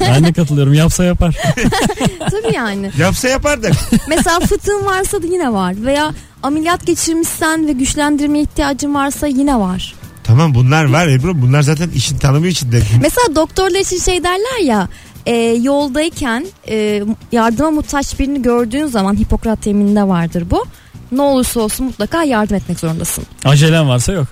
[0.00, 0.74] Ben de katılıyorum.
[0.74, 1.36] Yapsa yapar.
[2.30, 2.90] Tabii yani.
[2.98, 3.70] Yapsa yapar da.
[4.08, 5.74] Mesela fıtığın varsa da yine var.
[5.84, 9.94] Veya ameliyat geçirmişsen ve güçlendirme ihtiyacın varsa yine var.
[10.24, 12.82] tamam bunlar var Ebru bunlar zaten işin tanımı içinde.
[13.02, 14.88] Mesela doktorlar için şey derler ya
[15.26, 20.64] e, yoldayken e, yardıma muhtaç birini gördüğün zaman Hipokrat yemininde vardır bu.
[21.12, 23.24] Ne olursa olsun mutlaka yardım etmek zorundasın.
[23.44, 24.26] Acelen varsa yok.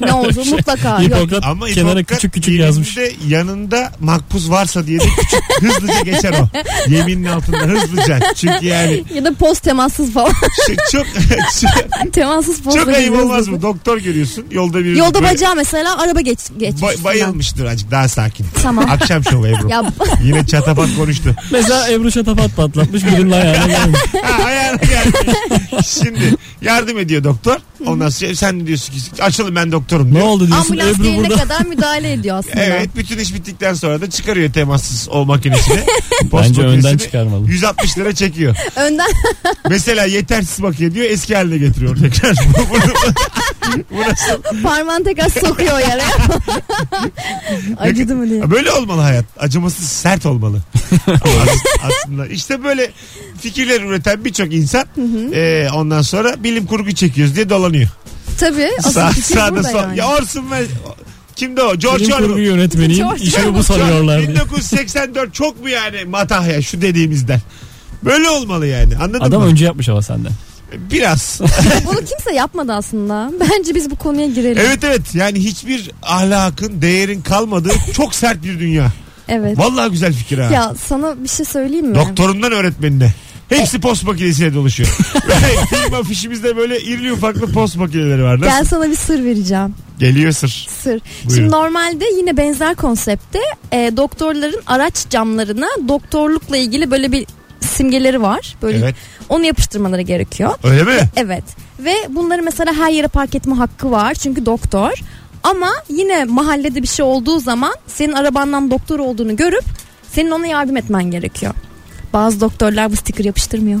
[0.00, 1.02] Ne olursa mutlaka.
[1.02, 1.16] Yok.
[1.18, 2.96] Hipokrat Ama kenara Hipokrat küçük küçük yazmış.
[3.28, 6.48] yanında makbuz varsa diye de küçük hızlıca geçer o.
[6.90, 8.18] Yeminin altında hızlıca.
[8.36, 10.32] Çünkü yani Ya da post temassız falan.
[10.66, 11.06] şey, çok
[11.60, 12.76] çok, temassız post.
[12.78, 13.62] çok ayıp olmaz mı?
[13.62, 16.82] Doktor görüyorsun yolda bir Yolda bacağı mesela araba geç geçmiş.
[16.82, 18.46] Ba- bayılmıştır azıcık daha sakin.
[18.62, 18.90] Tamam.
[18.90, 19.68] Akşam şovu Ebru.
[19.68, 19.84] Ya
[20.24, 21.34] Yine çatapat konuştu.
[21.52, 24.00] Mesela Ebru şatafat patlatmış birinin ayağına gelmiş.
[24.22, 25.32] Ha, ayağına geldi.
[25.86, 27.56] Şimdi yardım ediyor doktor.
[27.86, 28.98] Ondan sonra sen diyorsun ki
[29.50, 30.26] açılın ben doktorum Ne diyor.
[30.26, 31.36] oldu diyorsun ambulans Ebru gelene burada.
[31.42, 32.64] kadar müdahale ediyor aslında.
[32.64, 35.80] Evet bütün iş bittikten sonra da çıkarıyor temassız o makinesini.
[36.30, 37.48] Post Bence önden çıkarmalı.
[37.48, 38.56] 160 lira çekiyor.
[38.76, 39.06] Önden
[39.70, 42.36] Mesela yetersiz makine diyor eski haline getiriyor tekrar.
[42.36, 43.14] Bu- bunu-
[43.90, 44.62] bu nasıl?
[44.62, 46.02] parmağını tekrar sokuyor yere.
[47.78, 48.50] Acıdı mı diye.
[48.50, 49.24] Böyle olmalı hayat.
[49.38, 50.58] Acımasız sert olmalı.
[51.06, 52.90] As- aslında işte böyle
[53.40, 54.84] fikirler üreten birçok insan
[55.34, 57.88] e, ondan sonra bilim kurgu çekiyoruz diye dolanıyor.
[58.38, 58.68] Tabii.
[58.82, 59.78] Sağ, sağda sol.
[59.78, 59.98] yani.
[59.98, 60.62] Ya Orson ve
[61.36, 61.76] kimdi o?
[61.76, 62.44] George Bilim kurgu Orwell.
[62.46, 63.04] yönetmeniyim.
[63.06, 64.28] George İşimi bu sanıyorlar diye.
[64.28, 67.40] 1984 çok mu yani matahya şu dediğimizden.
[68.04, 69.48] Böyle olmalı yani anladın Adam mı?
[69.48, 70.32] önce yapmış ama senden.
[70.72, 71.40] Biraz.
[71.86, 73.30] Bunu kimse yapmadı aslında.
[73.40, 74.62] Bence biz bu konuya girelim.
[74.66, 78.92] evet evet yani hiçbir ahlakın değerin kalmadığı çok sert bir dünya.
[79.28, 79.58] Evet.
[79.58, 80.52] Vallahi güzel fikir ha.
[80.54, 81.94] Ya sana bir şey söyleyeyim mi?
[81.94, 83.12] Doktorundan öğretmenine.
[83.58, 84.88] Hepsi post makinesiyle dolaşıyor.
[85.28, 88.40] Ve Film afişimizde böyle irili ufaklı post makineleri var.
[88.40, 88.46] Nasıl?
[88.50, 89.74] Gel sana bir sır vereceğim.
[89.98, 90.66] Geliyor sır.
[90.82, 90.90] Sır.
[90.90, 91.34] Buyurun.
[91.34, 93.38] Şimdi normalde yine benzer konsepte
[93.72, 97.26] e, doktorların araç camlarına doktorlukla ilgili böyle bir
[97.60, 98.56] simgeleri var.
[98.62, 98.94] Böyle Evet.
[99.28, 100.50] onu yapıştırmaları gerekiyor.
[100.64, 100.98] Öyle mi?
[101.16, 101.44] Evet.
[101.78, 104.14] Ve bunları mesela her yere park etme hakkı var.
[104.14, 104.92] Çünkü doktor.
[105.42, 109.64] Ama yine mahallede bir şey olduğu zaman senin arabandan doktor olduğunu görüp
[110.12, 111.54] senin ona yardım etmen gerekiyor.
[112.12, 113.80] Bazı doktorlar bu sticker yapıştırmıyor.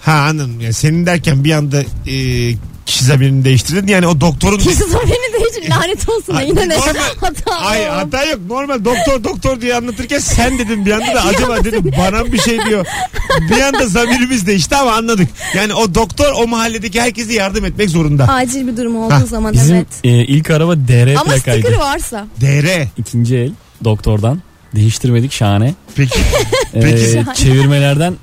[0.00, 0.60] Ha anladım.
[0.60, 2.16] Yani senin derken bir anda e,
[2.86, 3.86] kişi zamirini değiştirdin.
[3.86, 4.58] Yani o doktorun...
[4.58, 6.40] Kişi beni de hiç lanet olsun.
[6.46, 7.54] Yine ne normal- hata.
[7.56, 8.40] Ay hata yok.
[8.48, 12.64] Normal doktor doktor diye anlatırken sen dedim bir anda da acaba dedim bana bir şey
[12.66, 12.86] diyor.
[13.50, 15.28] Bir anda zamirimiz değişti ama anladık.
[15.54, 18.24] Yani o doktor o mahalledeki herkese yardım etmek zorunda.
[18.28, 19.86] Acil bir durum olduğu Ha, zaman Bizim evet.
[20.04, 21.60] e, ilk araba DR Ama plakaydı.
[21.60, 22.26] sticker varsa.
[22.40, 22.86] DR.
[22.98, 23.50] İkinci el
[23.84, 24.42] doktordan.
[24.74, 25.74] Değiştirmedik şahane.
[25.96, 26.18] Peki
[26.74, 27.24] E, Peki.
[27.34, 28.14] çevirmelerden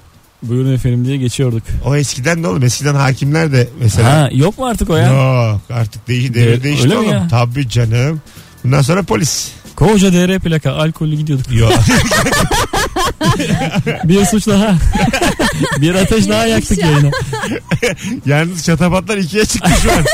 [0.44, 1.64] buyurun efendim diye geçiyorduk.
[1.86, 2.64] o eskiden ne oğlum?
[2.64, 4.14] Eskiden hakimler de mesela.
[4.14, 5.08] Ha yok mu artık o ya?
[5.08, 7.10] Yok artık değiş, devir Öyle değişti mi oğlum.
[7.12, 7.28] ya?
[7.32, 8.22] Tabii canım.
[8.64, 9.52] Bundan sonra polis.
[9.76, 11.52] Koca DR plaka alkollü gidiyorduk.
[11.54, 11.74] Yok.
[14.04, 14.76] bir suç daha.
[15.82, 17.10] bir ateş daha yaktık yayına.
[18.26, 20.06] Yalnız çatafatlar ikiye çıktı şu an.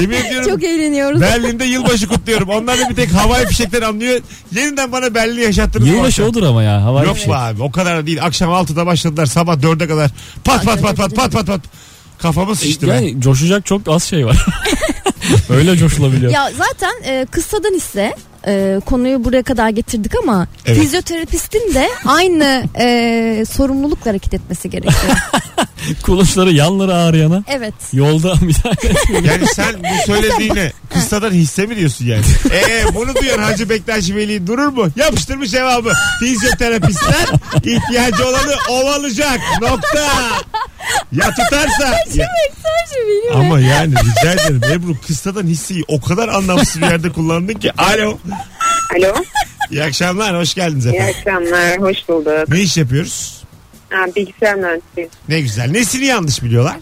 [0.00, 0.50] Yemin ediyorum.
[0.50, 1.20] Çok eğleniyoruz.
[1.20, 2.48] Berlin'de yılbaşı kutluyorum.
[2.48, 4.20] Onlar da bir tek havai fişekten anlıyor.
[4.54, 5.88] Yeniden bana Berlin'i yaşattınız.
[5.88, 6.84] Yılbaşı odur ama ya.
[6.84, 7.30] Havai Yok fişek.
[7.30, 8.24] be abi o kadar da değil.
[8.24, 10.10] Akşam 6'da başladılar sabah 4'e kadar.
[10.44, 11.60] Pat pat pat pat pat pat pat.
[12.18, 12.94] Kafamız şişti be.
[12.94, 14.46] Yani coşacak çok az şey var.
[15.50, 16.32] Öyle coşulabiliyor.
[16.32, 18.14] Ya zaten e, kıssadan ise
[18.46, 20.80] e, konuyu buraya kadar getirdik ama Evet.
[20.80, 25.16] fizyoterapistin de aynı e, sorumlulukla hareket etmesi gerekiyor.
[26.02, 27.74] Kulunçları yanları ağrıyana evet.
[27.92, 28.74] yolda bir tane.
[29.26, 32.24] Yani sen bu söylediğine kıssadan hisse mi diyorsun yani?
[32.52, 34.88] Eee bunu duyan Hacı Bektaş Veli durur mu?
[34.96, 35.92] Yapıştırmış cevabı.
[36.20, 37.26] Fizyoterapistler
[37.64, 39.40] ihtiyacı olanı ovalayacak.
[39.60, 40.04] Nokta.
[41.12, 41.96] Ya tutarsa.
[42.14, 42.28] Ya-
[43.34, 47.72] ama yani rica ederim Ebru kıssadan hisseyi o kadar anlamsız bir yerde kullandın ki.
[47.78, 48.18] Alo.
[48.98, 49.14] Alo.
[49.70, 51.14] İyi akşamlar hoş geldiniz İyi efendim.
[51.18, 51.78] akşamlar.
[51.80, 52.48] Hoş bulduk.
[52.48, 53.42] Ne iş yapıyoruz?
[53.90, 55.08] Ha, bilgisayar mühendisiyim.
[55.28, 55.70] Ne güzel.
[55.70, 56.76] Nesini yanlış biliyorlar?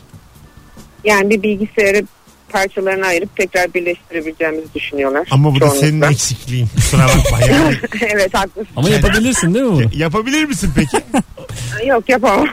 [1.05, 2.05] Yani bir bilgisayarı
[2.49, 5.29] parçalarına ayırıp tekrar birleştirebileceğimizi düşünüyorlar.
[5.31, 5.81] Ama bu da çoğunlukla.
[5.81, 6.69] senin eksikliğin.
[6.77, 7.77] Kusura bakma yani.
[8.01, 8.69] evet haklısın.
[8.77, 9.91] Ama yapabilirsin değil mi bunu?
[9.95, 11.05] Yapabilir misin peki?
[11.87, 12.47] Yok yapamam.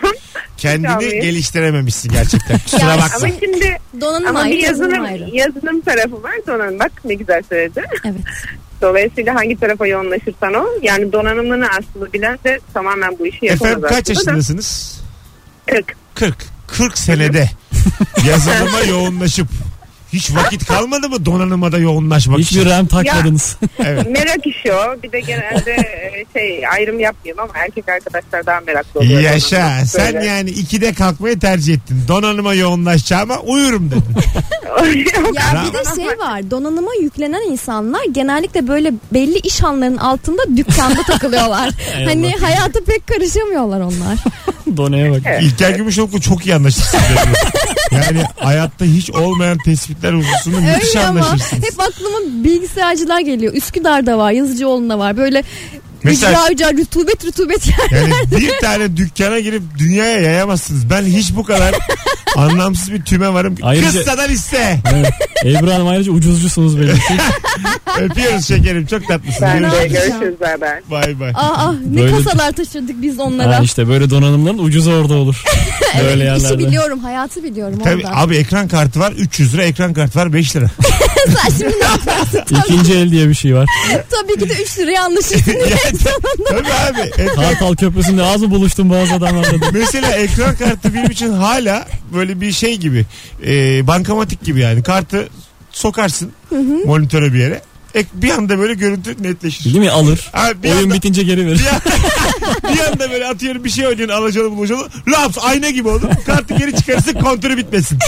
[0.57, 2.59] Kendini geliştirememişsin gerçekten.
[2.59, 3.17] Kusura Ya, bakma.
[3.27, 5.29] Ama şimdi Donanım ama ayrı, bir yazılım yazılım, ayrı.
[5.35, 6.33] yazılım tarafı var.
[6.47, 7.83] Donanım bak ne güzel söyledi.
[8.05, 8.15] Evet.
[8.81, 10.65] Dolayısıyla hangi tarafa yoğunlaşırsan o.
[10.81, 15.01] Yani donanımını aslında bilen de tamamen bu işi yapamaz Efendim kaç yaşındasınız?
[15.67, 15.95] 40.
[16.15, 16.35] 40.
[16.67, 17.49] 40 senede
[18.27, 19.47] yazılıma yoğunlaşıp
[20.13, 22.69] hiç vakit kalmadı mı donanıma da yoğunlaşmak Hiçbir için?
[22.69, 23.57] RAM takmadınız.
[23.85, 24.07] Evet.
[24.09, 25.03] Merak işi o.
[25.03, 29.21] Bir de genelde e, şey ayrım yapmayayım ama erkek arkadaşlar daha meraklı oluyor.
[29.21, 29.57] Yaşa.
[29.57, 29.85] donanıma.
[29.85, 30.25] Sen Böyle.
[30.25, 32.03] yani ikide kalkmayı tercih ettin.
[32.07, 34.03] Donanıma yoğunlaşacağıma uyurum dedin.
[35.33, 41.01] Ya bir de şey var donanıma yüklenen insanlar genellikle böyle belli iş anlarının altında dükkanda
[41.03, 41.69] takılıyorlar.
[42.05, 44.17] Hani hayata pek karışamıyorlar onlar.
[44.77, 45.21] Doneye bak.
[45.41, 46.53] İlker Gümüşoluk'la çok iyi.
[46.53, 47.33] Ebru.
[47.91, 51.63] Yani hayatta hiç olmayan tespitler hususunda müthiş Öyle ama anlaşırsınız.
[51.63, 53.53] hep aklıma bilgisayarcılar geliyor.
[53.53, 55.17] Üsküdar'da var, Yazıcıoğlu'nda var.
[55.17, 55.43] Böyle
[56.03, 57.67] Mesela- ücra ücra rutubet rutubet.
[57.91, 60.89] Yani bir tane dükkana girip dünyaya yayamazsınız.
[60.89, 61.75] Ben hiç bu kadar
[62.35, 63.55] anlamsız bir tüme varım.
[63.61, 64.79] Ayrıca- Kıssadan iste.
[64.93, 65.13] Evet.
[65.45, 67.13] Ebru Hanım ayrıca ucuzcusunuz belli ki.
[68.01, 68.85] Öpüyoruz şekerim.
[68.85, 69.41] Çok tatlısın.
[69.41, 69.91] Ben de Görüşürüz.
[70.09, 70.35] görüşürüz
[70.91, 71.29] bay bay.
[71.29, 73.57] Aa, ah, ne Böyle- kasalar taşırdık biz onlara.
[73.59, 75.43] Ha işte böyle donanımların ucuzu orada olur.
[76.03, 76.59] Böyle İşi yerlerde.
[76.59, 78.17] biliyorum, hayatı biliyorum Tabii orada.
[78.17, 80.65] abi ekran kartı var 300 lira ekran kartı var 5 lira.
[81.27, 82.41] Sen şimdi ne yaparsın?
[82.49, 83.69] Tabii, İkinci el diye bir şey var.
[84.09, 85.55] tabii ki de 3 liraya anlaşırsın.
[86.49, 87.01] Tabii abi.
[87.01, 89.57] Ek- Kartal Köprüsü'nde az mı buluştum bazı adamlarla?
[89.73, 93.05] Mesela ekran kartı benim için hala böyle bir şey gibi.
[93.45, 94.83] E, bankamatik gibi yani.
[94.83, 95.27] Kartı
[95.71, 96.31] sokarsın
[96.85, 97.61] monitöre bir yere.
[97.95, 99.63] Ek, bir anda böyle görüntü netleşir.
[99.65, 99.91] Değil mi?
[99.91, 100.29] Alır.
[100.33, 101.59] Abi bir Oyun anda, bitince geri verir.
[101.59, 101.79] bir, anda,
[102.73, 104.87] bir anda böyle atıyorum bir şey oynuyorsun alacalı bulacalı.
[105.07, 106.09] Laps ayna gibi olur.
[106.25, 107.99] Kartı geri çıkarırsın kontörü bitmesin.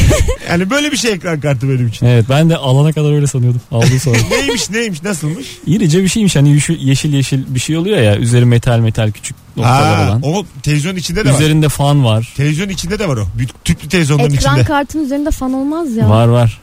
[0.49, 2.05] Yani böyle bir şey ekran kartı benim için.
[2.05, 3.61] Evet ben de alana kadar öyle sanıyordum.
[3.71, 4.17] Aldığı sonra.
[4.31, 5.47] Neymiş neymiş nasılmış?
[5.65, 6.49] İrice bir şeymiş hani
[6.79, 8.17] yeşil yeşil, bir şey oluyor ya.
[8.17, 10.21] Üzeri metal metal küçük noktalar olan.
[10.23, 11.35] o televizyon içinde de var.
[11.35, 12.33] Üzerinde fan var.
[12.37, 13.25] Televizyon içinde de var o.
[13.37, 14.67] Büyük tüplü televizyonların Ekran içinde.
[14.67, 16.09] kartının üzerinde fan olmaz ya.
[16.09, 16.61] Var var.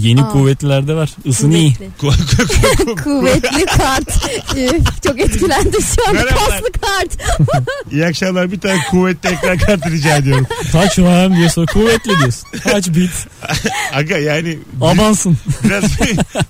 [0.00, 0.28] Yeni Aa.
[0.28, 1.10] kuvvetlilerde var.
[1.24, 1.76] Isını iyi.
[2.00, 2.94] Kuvvetli.
[3.04, 4.08] Kuvvetli kart.
[4.56, 4.70] Ee,
[5.06, 6.14] Çok etkilendi şu an.
[6.14, 6.48] Merhabalar.
[6.50, 7.38] Kaslı kart.
[7.92, 10.46] İyi akşamlar bir tane kuvvetli ekran kartı rica ediyorum.
[10.72, 12.48] Kaç RAM diyor sonra kuvvetli diyorsun.
[12.64, 13.10] Kaç bit.
[13.94, 15.36] Aga yani Abansın.
[15.64, 15.84] biraz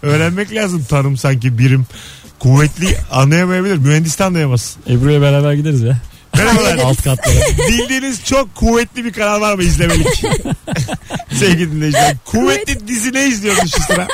[0.03, 1.87] öğrenmek lazım tanım sanki birim.
[2.39, 3.77] Kuvvetli anlayamayabilir.
[3.77, 4.77] Mühendis de anlayamaz.
[4.91, 5.99] Ebru'ya beraber gideriz ya.
[6.37, 6.79] Merhabalar.
[6.79, 7.69] Alt katlara.
[7.69, 10.07] Bildiğiniz çok kuvvetli bir kanal var mı izlemelik?
[11.33, 12.17] Sevgili dinleyiciler.
[12.25, 14.09] Kuvvetli dizi ne izliyoruz şu sıra?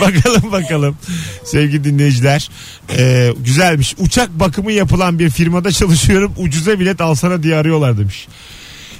[0.00, 0.96] bakalım bakalım.
[1.44, 2.50] Sevgili dinleyiciler.
[2.96, 3.94] Ee, güzelmiş.
[3.98, 6.32] Uçak bakımı yapılan bir firmada çalışıyorum.
[6.36, 8.28] Ucuza bilet alsana diye arıyorlar demiş.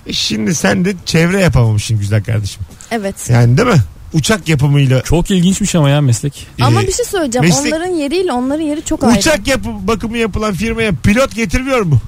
[0.06, 2.62] E şimdi sen de çevre yapamamışsın güzel kardeşim.
[2.90, 3.30] Evet.
[3.30, 3.83] Yani değil mi?
[4.12, 6.46] Uçak yapımıyla Çok ilginçmiş ama ya meslek.
[6.60, 7.48] Ama Ee, bir şey söyleyeceğim.
[7.48, 9.18] meslek- Onların yeriyle onların yeri çok ayrı.
[9.18, 11.98] uçak yapı bakımı yapılan firmaya pilot getirmiyor mu?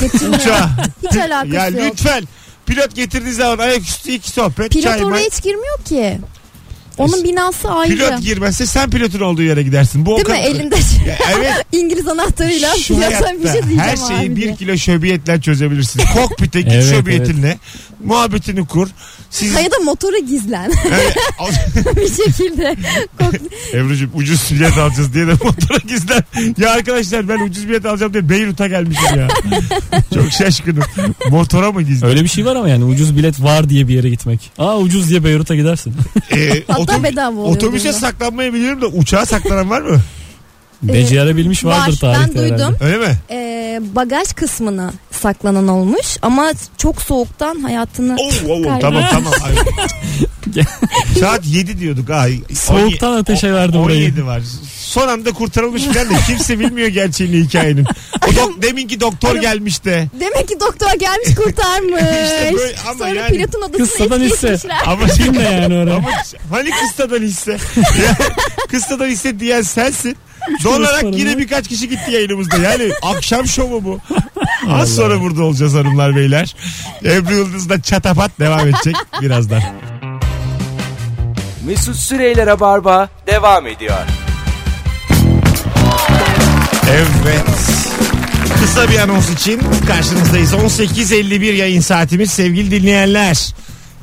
[0.00, 0.40] Getirmiyor.
[0.40, 0.70] Uçağa.
[1.10, 1.92] Hiç alakası ya yok.
[1.92, 2.24] lütfen
[2.66, 5.24] pilot getirdiği zaman ayaküstü iki sohbet Pilot çay oraya may.
[5.24, 6.18] hiç girmiyor ki.
[6.98, 7.94] Onun binası ayrı.
[7.94, 10.06] Pilot girmezse sen pilotun olduğu yere gidersin.
[10.06, 10.36] Bu o Değil mi?
[10.46, 10.76] Elinde
[11.08, 11.52] Ya evet.
[11.72, 14.54] İngiliz anahtarıyla Şu hayatta bir şey diyeceğim her şeyi abi bir diye.
[14.54, 16.02] kilo şöbiyetle çözebilirsin.
[16.14, 17.58] Kokpite git Evet, şöbiyetinle.
[18.04, 18.88] Muhabbetini kur.
[19.30, 21.16] Siz Ya da motora gizlen Evet,
[21.96, 22.76] bir şekilde.
[23.18, 23.34] Kok-
[23.74, 26.24] Ebru'cum ucuz bilet alacağız diye de motora gizlen.
[26.58, 29.28] Ya arkadaşlar ben ucuz bilet alacağım diye Beyrut'a gelmişim ya.
[30.14, 30.82] Çok şaşkınım.
[31.30, 32.10] Motora mı gizlen?
[32.10, 34.50] Öyle bir şey var ama yani ucuz bilet var diye bir yere gitmek.
[34.58, 35.94] Aa ucuz diye Beyrut'a gidersin.
[36.32, 37.98] Ee, Hatta otobü- bedava oluyor Otobüse bunda.
[37.98, 40.00] saklanmayı biliyorum da uçağa saklanan var mı?
[40.82, 42.58] Becerabilmiş vardır var, tarihte ben duydum.
[42.58, 42.84] herhalde.
[42.84, 43.16] Öyle mi?
[43.30, 48.78] Ee, bagaj kısmını saklanan olmuş ama çok soğuktan hayatını oo, oo, Galiba.
[48.80, 49.32] tamam tamam.
[51.20, 52.10] Saat 7 diyorduk.
[52.10, 53.98] Ay, Soğuktan on- ateşe on- verdi burayı.
[54.04, 54.42] 17 var.
[54.76, 57.84] Son anda kurtarılmış falan da kimse bilmiyor gerçeğini hikayenin.
[58.28, 60.08] O dok, deminki doktor gelmiş de.
[60.20, 62.02] Demek ki doktor gelmiş kurtarmış.
[62.24, 64.68] İşte böyle ama Sonra yani pilotun kıssadan eski hisse.
[64.86, 65.94] Ama Kim de yani oraya?
[65.96, 66.08] Ama
[66.50, 67.52] hani kıstadan hisse?
[67.76, 68.16] Ya,
[68.68, 70.16] kıstadan hisse diyen sensin.
[70.64, 72.56] Donarak yine birkaç kişi gitti yayınımızda.
[72.56, 74.00] Yani akşam şovu bu.
[74.70, 76.56] Az sonra burada olacağız hanımlar beyler.
[77.04, 79.62] Ebru Yıldız'da çatapat devam edecek birazdan.
[81.66, 83.98] Mesut Süreyler'e barba devam ediyor.
[86.90, 87.44] Evet.
[88.60, 90.52] Kısa bir anons için karşınızdayız.
[90.52, 93.54] 18.51 yayın saatimiz sevgili dinleyenler.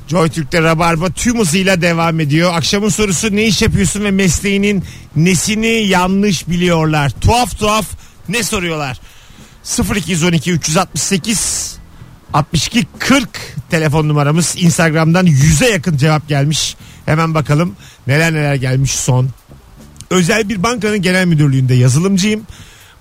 [0.08, 2.54] Joy Türk'te Rabarba tüm hızıyla devam ediyor.
[2.54, 4.84] Akşamın sorusu ne iş yapıyorsun ve mesleğinin
[5.16, 7.12] nesini yanlış biliyorlar.
[7.22, 7.86] Tuhaf tuhaf
[8.30, 9.00] ne soruyorlar?
[9.96, 11.71] 0212 368
[12.34, 13.30] 62 40
[13.70, 14.56] telefon numaramız.
[14.58, 16.76] Instagram'dan 100'e yakın cevap gelmiş.
[17.06, 17.76] Hemen bakalım
[18.08, 19.30] neler neler gelmiş son.
[20.10, 22.42] Özel bir bankanın genel müdürlüğünde yazılımcıyım.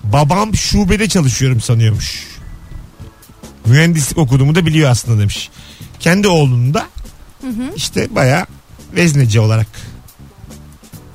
[0.05, 2.27] Babam şubede çalışıyorum sanıyormuş.
[3.67, 5.51] Mühendislik okuduğumu da biliyor aslında demiş.
[6.01, 6.87] Kendi oğlunu da
[7.77, 8.47] işte baya
[8.95, 9.67] vezneci olarak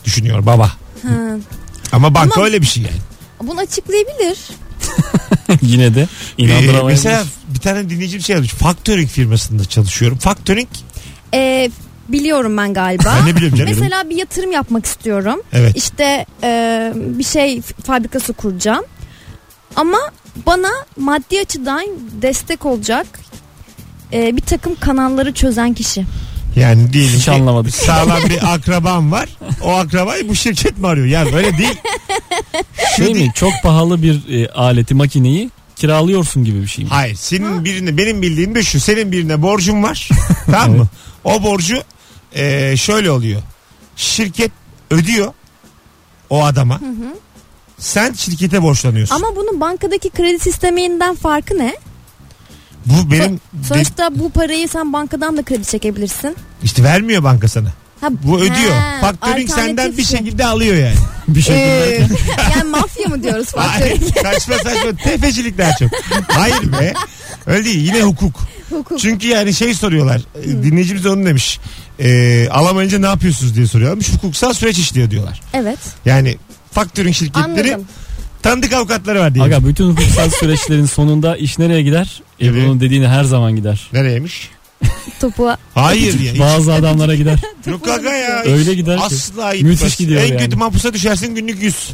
[0.05, 0.67] düşünüyor baba.
[1.03, 1.09] Ha.
[1.91, 2.95] Ama banka Ama- öyle bir şey yani.
[3.43, 4.37] Bunu açıklayabilir.
[5.61, 6.83] Yine de Ee, inandıramayabilir.
[6.83, 7.23] mesela
[7.65, 8.53] tane dinleyicim şey yazmış.
[8.53, 10.17] Factoring firmasında çalışıyorum.
[10.17, 10.67] Factoring
[11.33, 11.69] Ee,
[12.09, 13.15] biliyorum ben galiba.
[13.19, 13.73] ben ne biliyorum canım.
[13.79, 15.41] Mesela bir yatırım yapmak istiyorum.
[15.53, 15.77] Evet.
[15.77, 18.85] İşte e, bir şey fabrikası kuracağım.
[19.75, 19.97] Ama
[20.45, 21.85] bana maddi açıdan
[22.21, 23.07] destek olacak
[24.13, 26.05] e, bir takım kanalları çözen kişi.
[26.55, 27.75] Yani diyelim Hiç ki anlamadık.
[27.75, 29.29] sağlam bir akrabam var.
[29.63, 31.07] O akrabayı bu şirket mi arıyor?
[31.07, 31.77] Yani öyle değil.
[32.97, 33.31] Şey mi?
[33.35, 35.49] Çok pahalı bir e, aleti makineyi
[35.85, 36.89] kiralıyorsun gibi bir şey mi?
[36.89, 37.15] Hayır.
[37.15, 38.79] Senin birine benim bildiğim de şu.
[38.79, 40.09] Senin birine borcun var.
[40.45, 40.87] tamam mı?
[41.23, 41.83] O borcu
[42.33, 43.41] e, şöyle oluyor.
[43.95, 44.51] Şirket
[44.91, 45.33] ödüyor
[46.29, 46.81] o adama.
[47.79, 49.15] Sen şirkete borçlanıyorsun.
[49.15, 51.75] Ama bunun bankadaki kredi sisteminden farkı ne?
[52.85, 56.35] bu benim Sonuçta bu parayı sen bankadan da kredi çekebilirsin.
[56.63, 57.69] işte vermiyor banka sana.
[58.23, 58.71] Bu ödüyor.
[58.71, 60.95] ha, Faktörink senden bir şekilde alıyor yani.
[61.27, 62.07] Bir şey Ee,
[62.55, 64.17] yani mafya mı diyoruz Hayır, faktörink?
[64.23, 65.89] saçma saçma tefecilik daha çok.
[66.27, 66.93] Hayır be.
[67.45, 68.35] Öyle değil yine hukuk.
[68.69, 68.99] Hukuk.
[68.99, 70.21] Çünkü yani şey soruyorlar.
[70.43, 71.59] e, Dinleyicimiz de onu demiş.
[71.99, 74.13] E, alamayınca ne yapıyorsunuz diye soruyorlarmış.
[74.13, 75.41] Hukuksal süreç işliyor diyorlar.
[75.53, 76.37] Evet Yani
[76.71, 77.87] faktörink şirketleri anladım.
[78.41, 79.43] tanıdık avukatları var diye.
[79.43, 82.21] Aga bütün hukuksal süreçlerin sonunda iş nereye gider?
[82.39, 82.51] Evet.
[82.53, 83.87] Ebru'nun dediğine her zaman gider.
[83.93, 84.49] Nereymiş?
[85.19, 86.33] Topu Hayır ya.
[86.33, 87.39] hiç- Bazı adamlara gider.
[87.67, 88.41] Yok aga ya.
[88.43, 89.03] Öyle gider ki.
[89.03, 89.97] Asla Müthiş gitmez.
[89.97, 90.37] gidiyor En yani.
[90.37, 91.89] kötü mahpusa düşersin günlük 100.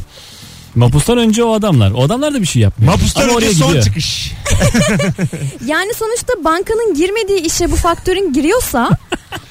[0.74, 1.90] Mapustan önce o adamlar.
[1.90, 2.92] O adamlar da bir şey yapmıyor.
[2.92, 3.84] Mahpustan Ama önce oraya son gidiyor.
[3.84, 4.32] çıkış.
[5.66, 8.90] Yani sonuçta bankanın girmediği işe bu faktörün giriyorsa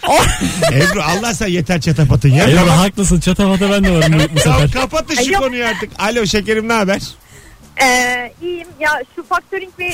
[0.73, 2.43] Ebru Allah sen yeter çatapatın ya.
[2.43, 4.71] Ebru Kapat- haklısın çatafata ben de varım bu Ya sefer.
[4.71, 5.89] kapatın şu konuyu artık.
[5.99, 7.01] Alo şekerim ne haber?
[7.83, 9.91] Ee, iyiyim ya şu faktörink ve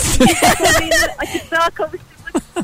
[0.60, 2.07] olayını açıklığa kavuşturduk.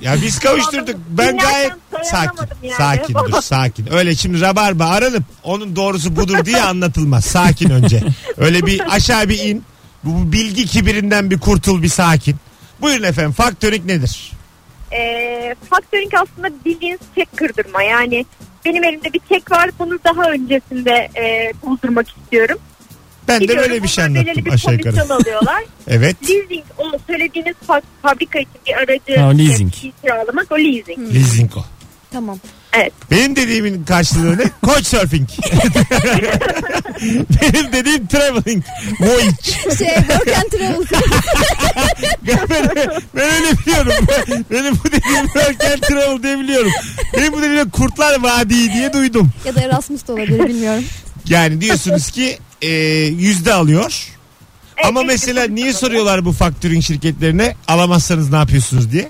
[0.01, 0.95] Ya biz kavuşturduk.
[1.09, 1.71] Ben Dinlerken gayet
[2.07, 2.17] sakin.
[2.38, 2.75] dayanamadım yani.
[2.77, 3.93] Sakin dur sakin.
[3.93, 7.25] Öyle şimdi rabarba aranıp onun doğrusu budur diye anlatılmaz.
[7.25, 8.03] Sakin önce.
[8.38, 9.63] Öyle bir aşağı bir in.
[10.03, 12.36] Bu bilgi kibirinden bir kurtul bir sakin.
[12.81, 14.31] Buyurun efendim faktörink nedir?
[14.91, 18.25] Ee, faktörink aslında bildiğiniz çek kırdırma yani
[18.65, 22.57] benim elimde bir çek var bunu daha öncesinde e, buldurmak istiyorum.
[23.27, 25.13] Ben de böyle bir şey anlattım bir aşağı yukarı.
[25.13, 25.63] alıyorlar.
[25.88, 26.17] Evet.
[26.29, 29.73] leasing o söylediğiniz fa- fabrika için bir aracı Ha, o leasing.
[29.83, 31.13] bir kiralamak o leasing.
[31.15, 31.65] Leasing o.
[32.12, 32.39] tamam.
[33.12, 34.43] Benim dediğimin karşılığı ne?
[34.65, 35.29] Couchsurfing.
[37.41, 38.63] Benim dediğim traveling.
[38.99, 39.75] Voyage.
[39.77, 40.86] Şey work and travel
[42.27, 42.38] ben,
[43.15, 43.93] ben öyle biliyorum.
[44.51, 46.71] Benim bu dediğim work and travel diye biliyorum.
[47.17, 49.29] Benim bu dediğim Kurtlar Vadii diye duydum.
[49.45, 50.83] ya da Erasmus da olabilir bilmiyorum.
[51.27, 52.69] Yani diyorsunuz ki e,
[53.06, 54.08] yüzde alıyor.
[54.78, 59.10] Evet, Ama mesela niye soruyorlar bu faktörün şirketlerine alamazsanız ne yapıyorsunuz diye?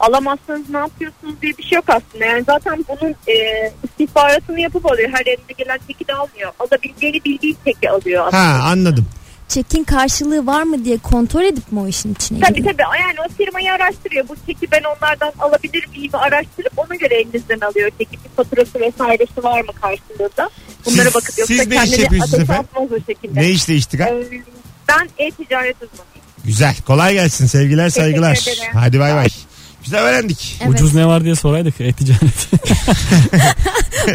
[0.00, 2.24] Alamazsanız ne yapıyorsunuz diye bir şey yok aslında.
[2.24, 3.36] Yani zaten bunun e,
[3.84, 5.10] istihbaratını yapıp alıyor.
[5.12, 6.52] Her elinde gelen çeki de almıyor.
[6.58, 8.42] Alabileceğini bildiği çeki alıyor aslında.
[8.42, 9.06] Ha anladım.
[9.48, 12.72] Çekin karşılığı var mı diye kontrol edip mi o işin içine Tabii giriyor?
[12.74, 14.28] tabii yani o firmayı araştırıyor.
[14.28, 17.90] Bu çeki ben onlardan alabilir miyim araştırıp ona göre elinizden alıyor.
[17.98, 20.50] Çeki bir faturası vesairesi var mı karşılığında?
[20.86, 22.66] Bunlara Siz- bakıp yoksa siz ne iş yapıyorsunuz efendim?
[23.34, 24.06] Ne işle iştigal?
[24.06, 24.42] Ee,
[24.88, 26.16] ben e-ticaret uzmanıyım.
[26.44, 26.74] Güzel.
[26.86, 27.46] Kolay gelsin.
[27.46, 28.44] Sevgiler saygılar.
[28.74, 29.28] Hadi bay bay.
[29.84, 30.58] Güzel öğrendik.
[30.60, 30.74] Evet.
[30.74, 32.48] Ucuz ne var diye soraydık e-ticaret.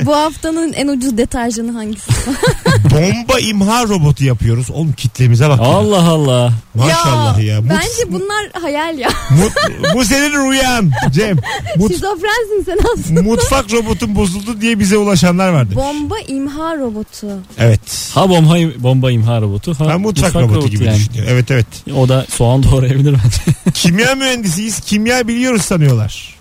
[0.05, 2.11] Bu haftanın en ucuz deterjanı hangisi?
[2.83, 4.71] Bomba imha robotu yapıyoruz.
[4.71, 5.59] Oğlum kitlemize bak.
[5.59, 5.65] ya.
[5.65, 6.53] Allah Allah.
[6.75, 7.59] Maşallah ya.
[7.61, 9.09] Mut- Bence bunlar hayal ya.
[9.29, 11.37] mut- bu senin rüyan Cem.
[11.77, 13.21] Mut- Şizofrensin sen aslında.
[13.21, 15.75] mutfak robotun bozuldu diye bize ulaşanlar vardı.
[15.75, 17.27] Bomba imha robotu.
[17.57, 18.11] Evet.
[18.13, 19.79] Ha bomba, bomba imha robotu.
[19.79, 20.97] Ha, Ha, mutfak, robotu, gibi yani.
[20.97, 21.25] düşünüyor.
[21.29, 21.67] Evet evet.
[21.97, 23.57] O da soğan doğrayabilir bence.
[23.73, 24.79] Kimya mühendisiyiz.
[24.79, 26.35] Kimya biliyoruz sanıyorlar.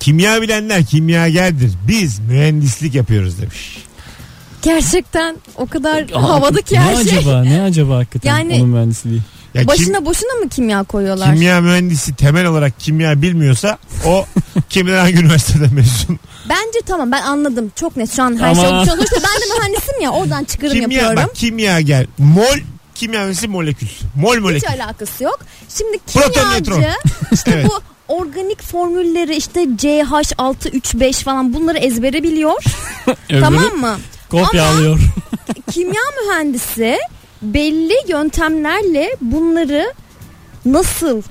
[0.00, 1.72] Kimya bilenler kimyagerdir.
[1.88, 3.78] Biz mühendislik yapıyoruz demiş.
[4.66, 7.18] Gerçekten o kadar Aa, havada ki ne her şey.
[7.18, 7.42] acaba?
[7.42, 9.20] Ne acaba hakikaten Yani- onun mühendisliği?
[9.54, 11.34] Ya kim- Başına boşuna mı kimya koyuyorlar?
[11.34, 14.26] kimya mühendisi temel olarak kimya bilmiyorsa o
[14.68, 16.18] kim bilir hangi üniversiteden mezun.
[16.48, 17.72] Bence tamam ben anladım.
[17.76, 20.72] Çok net şu an her Ama- şey olmuş olursa ben de mühendisim ya oradan çıkarım
[20.72, 21.16] Kimya yapıyorum.
[21.28, 22.06] bak kimyager.
[22.18, 22.56] Mol
[22.94, 23.88] kimya mühendisi molekül.
[24.14, 24.68] Mol Hiç molekül.
[24.82, 25.38] alakası yok.
[25.78, 26.60] Şimdi Proton, nötron.
[26.74, 26.96] kimyacı
[27.32, 27.66] işte Evet.
[27.68, 27.80] bu
[28.14, 32.64] organik formülleri işte CH635 falan bunları ezbere biliyor.
[33.30, 33.96] Öbürü tamam mı?
[34.30, 34.98] Kopya alıyor.
[35.70, 36.98] Kimya mühendisi
[37.42, 39.92] belli yöntemlerle bunları
[40.64, 41.22] nasıl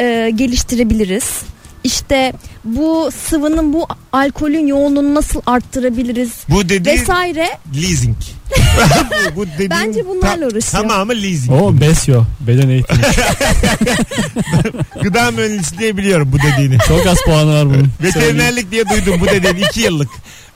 [0.00, 1.42] e, geliştirebiliriz?
[1.84, 2.32] İşte
[2.64, 6.32] bu sıvının bu alkolün yoğunluğunu nasıl arttırabiliriz?
[6.48, 7.48] Bu dediğin Vesaire.
[7.74, 8.16] leasing.
[8.50, 8.56] bu,
[9.36, 10.82] bu dediğin Bence bunlarla uğraşıyor.
[10.82, 11.62] Tamamı leasing.
[11.62, 12.24] O besyo.
[12.40, 13.00] Beden eğitimi.
[15.02, 16.78] Gıda mühendisliği biliyorum bu dediğini.
[16.88, 17.88] Çok az puanı var bunun.
[18.02, 19.60] Veterinerlik diye duydum bu dediğini.
[19.60, 20.08] iki yıllık.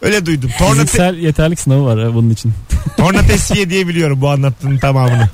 [0.02, 0.50] Öyle duydum.
[0.58, 2.52] Torna, Fiziksel yeterlik sınavı var ha bunun için.
[2.96, 5.28] torna tesviye diye biliyorum bu anlattığının tamamını.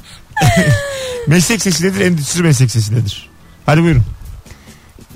[1.27, 2.01] meslek sesi nedir?
[2.01, 3.29] Endüstri meslek sesi nedir?
[3.67, 4.03] Hadi buyurun.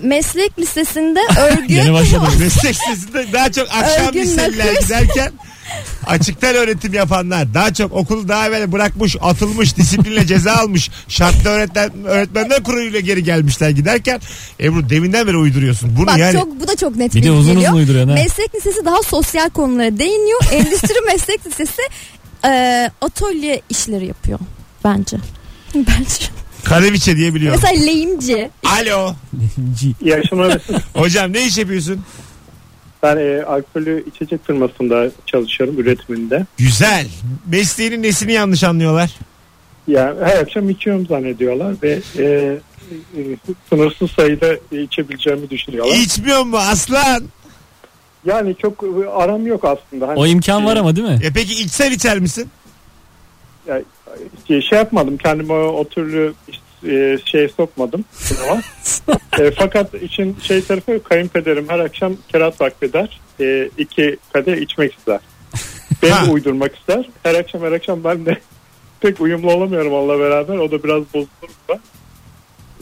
[0.05, 2.29] Meslek lisesinde örgü Yeni başladım.
[2.41, 4.79] Meslek sesinde daha çok akşam Örgün nakış.
[4.81, 5.33] giderken
[6.07, 11.91] açıktan öğretim yapanlar daha çok okulu daha evvel bırakmış atılmış disiplinle ceza almış şartlı öğretmen,
[12.05, 14.21] öğretmenler kuruluyla geri gelmişler giderken
[14.61, 17.31] Ebru deminden beri uyduruyorsun bunu Bak yani çok bu da çok net Bir de bilgi
[17.31, 17.73] uzun geliyor.
[17.73, 18.15] uzun uyduruyor ha.
[18.15, 20.41] Meslek lisesi daha sosyal konulara değiniyor.
[20.53, 21.83] Endüstri meslek lisesi
[22.47, 24.39] e, atölye işleri yapıyor
[24.85, 25.17] bence.
[25.75, 26.25] Bence.
[26.65, 27.61] Kaneviçe diye biliyorum.
[27.63, 28.51] Mesela lehimci.
[28.65, 29.15] Alo
[29.81, 29.89] G.
[30.01, 30.59] İyi akşamlar.
[30.95, 32.01] Hocam ne iş yapıyorsun?
[33.03, 36.47] ben e, alkollü içecek firmasında çalışıyorum üretiminde.
[36.59, 37.07] Güzel.
[37.47, 39.11] Mesleğinin nesini yanlış anlıyorlar?
[39.89, 43.21] Yani her akşam içiyorum zannediyorlar ve e, e,
[43.71, 45.97] sınırsız sayıda içebileceğimi düşünüyorlar.
[45.97, 47.25] İçmiyor mu aslan?
[48.27, 50.09] Yani çok e, aram yok aslında.
[50.09, 51.19] Hani, O imkan var ama değil mi?
[51.25, 52.49] E peki içsen içer misin?
[53.69, 53.83] e,
[54.49, 56.35] şey yapmadım kendime o, o türlü
[56.89, 58.05] e, şey sokmadım
[59.41, 63.21] e, fakat için şey tarafı kayınpederim her akşam kerat vakfeder.
[63.41, 65.21] E, iki kadeh içmek ister.
[66.11, 66.27] Ha.
[66.27, 67.09] de uydurmak ister.
[67.23, 68.39] Her akşam her akşam ben de
[69.01, 70.57] pek uyumlu olamıyorum onunla beraber.
[70.57, 71.81] O da biraz bozulur da.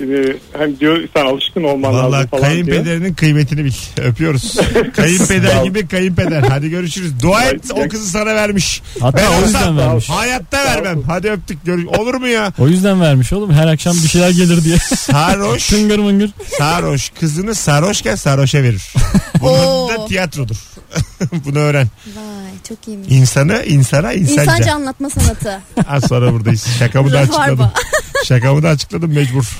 [0.03, 2.53] E, hani diyor sen alışkın olman Valla lazım falan diyor.
[2.67, 3.73] kayınpederinin kıymetini bil.
[4.03, 4.57] Öpüyoruz.
[4.97, 6.43] Kayınpeder gibi kayınpeder.
[6.43, 7.23] Hadi görüşürüz.
[7.23, 8.83] Dua et o kızı sana vermiş.
[9.01, 10.09] Hatta Ben o olsam yüzden vermiş.
[10.09, 11.03] Hayatta vermem.
[11.07, 11.65] Hadi öptük.
[11.65, 11.87] Görüş.
[11.87, 12.53] Olur mu ya?
[12.59, 13.53] O yüzden vermiş oğlum.
[13.53, 14.77] Her akşam bir şeyler gelir diye.
[14.79, 15.67] Sarhoş.
[15.69, 16.31] Tıngır mıngır.
[16.59, 17.11] sarhoş.
[17.21, 18.93] Kızını sarhoşken sarhoşa verir.
[19.41, 20.57] Bunun da tiyatrodur.
[21.45, 21.89] Bunu öğren.
[22.17, 23.09] Vay çok iyiymiş.
[23.11, 24.43] İnsanı insana insanca.
[24.43, 25.61] İnsanca anlatma sanatı.
[25.89, 26.67] Az sonra buradayız.
[26.79, 27.71] Şakamı da açıkladım.
[28.25, 29.59] Şakamı da açıkladım mecbur.